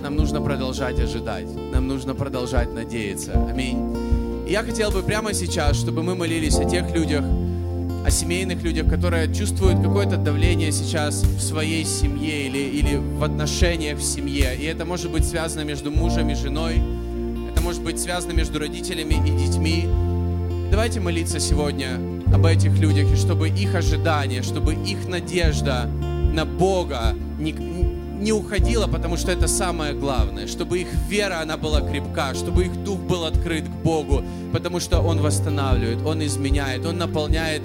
нам 0.00 0.14
нужно 0.14 0.40
продолжать 0.40 1.00
ожидать. 1.00 1.46
Нам 1.72 1.88
нужно 1.88 2.14
продолжать 2.14 2.72
надеяться. 2.72 3.32
Аминь. 3.50 3.96
И 4.46 4.52
я 4.52 4.62
хотел 4.62 4.92
бы 4.92 5.02
прямо 5.02 5.34
сейчас, 5.34 5.76
чтобы 5.76 6.04
мы 6.04 6.14
молились 6.14 6.56
о 6.56 6.64
тех 6.64 6.94
людях, 6.94 7.24
о 8.06 8.10
семейных 8.10 8.62
людях, 8.62 8.88
которые 8.88 9.32
чувствуют 9.34 9.82
какое-то 9.82 10.16
давление 10.18 10.70
сейчас 10.70 11.22
в 11.22 11.40
своей 11.40 11.84
семье 11.84 12.46
или, 12.46 12.58
или 12.58 12.96
в 12.96 13.24
отношениях 13.24 13.98
в 13.98 14.02
семье. 14.02 14.56
И 14.56 14.64
это 14.64 14.84
может 14.84 15.10
быть 15.10 15.26
связано 15.26 15.64
между 15.64 15.90
мужем 15.90 16.30
и 16.30 16.34
женой, 16.34 16.80
это 17.52 17.60
может 17.60 17.82
быть 17.82 18.00
связано 18.00 18.32
между 18.32 18.60
родителями 18.60 19.14
и 19.26 19.46
детьми, 19.46 19.88
Давайте 20.70 21.00
молиться 21.00 21.40
сегодня 21.40 21.98
об 22.32 22.46
этих 22.46 22.78
людях, 22.78 23.12
и 23.12 23.16
чтобы 23.16 23.48
их 23.48 23.74
ожидание, 23.74 24.40
чтобы 24.40 24.74
их 24.74 25.08
надежда 25.08 25.90
на 26.32 26.44
Бога 26.44 27.16
не, 27.40 27.50
не 27.50 28.30
уходила, 28.32 28.86
потому 28.86 29.16
что 29.16 29.32
это 29.32 29.48
самое 29.48 29.94
главное, 29.94 30.46
чтобы 30.46 30.78
их 30.78 30.88
вера, 31.08 31.40
она 31.42 31.56
была 31.56 31.80
крепка, 31.80 32.34
чтобы 32.34 32.66
их 32.66 32.84
дух 32.84 33.00
был 33.00 33.24
открыт 33.24 33.64
к 33.64 33.82
Богу, 33.82 34.22
потому 34.52 34.78
что 34.78 35.00
Он 35.00 35.20
восстанавливает, 35.20 36.06
Он 36.06 36.24
изменяет, 36.24 36.86
Он 36.86 36.98
наполняет 36.98 37.62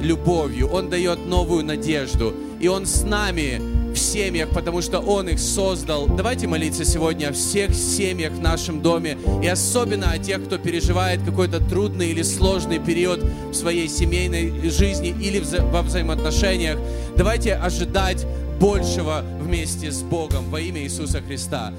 любовью, 0.00 0.66
Он 0.66 0.90
дает 0.90 1.24
новую 1.24 1.64
надежду, 1.64 2.34
и 2.58 2.66
Он 2.66 2.86
с 2.86 3.04
нами 3.04 3.60
в 3.92 3.98
семьях, 3.98 4.50
потому 4.50 4.82
что 4.82 5.00
Он 5.00 5.28
их 5.28 5.38
создал. 5.38 6.06
Давайте 6.06 6.46
молиться 6.46 6.84
сегодня 6.84 7.28
о 7.28 7.32
всех 7.32 7.74
семьях 7.74 8.32
в 8.32 8.40
нашем 8.40 8.82
доме 8.82 9.18
и 9.42 9.46
особенно 9.46 10.10
о 10.10 10.18
тех, 10.18 10.44
кто 10.44 10.58
переживает 10.58 11.22
какой-то 11.22 11.60
трудный 11.60 12.10
или 12.10 12.22
сложный 12.22 12.78
период 12.78 13.24
в 13.50 13.54
своей 13.54 13.88
семейной 13.88 14.70
жизни 14.70 15.08
или 15.08 15.42
во 15.72 15.82
взаимоотношениях. 15.82 16.78
Давайте 17.16 17.54
ожидать 17.54 18.26
большего 18.60 19.24
вместе 19.40 19.90
с 19.90 20.02
Богом 20.02 20.50
во 20.50 20.60
имя 20.60 20.82
Иисуса 20.82 21.20
Христа. 21.20 21.72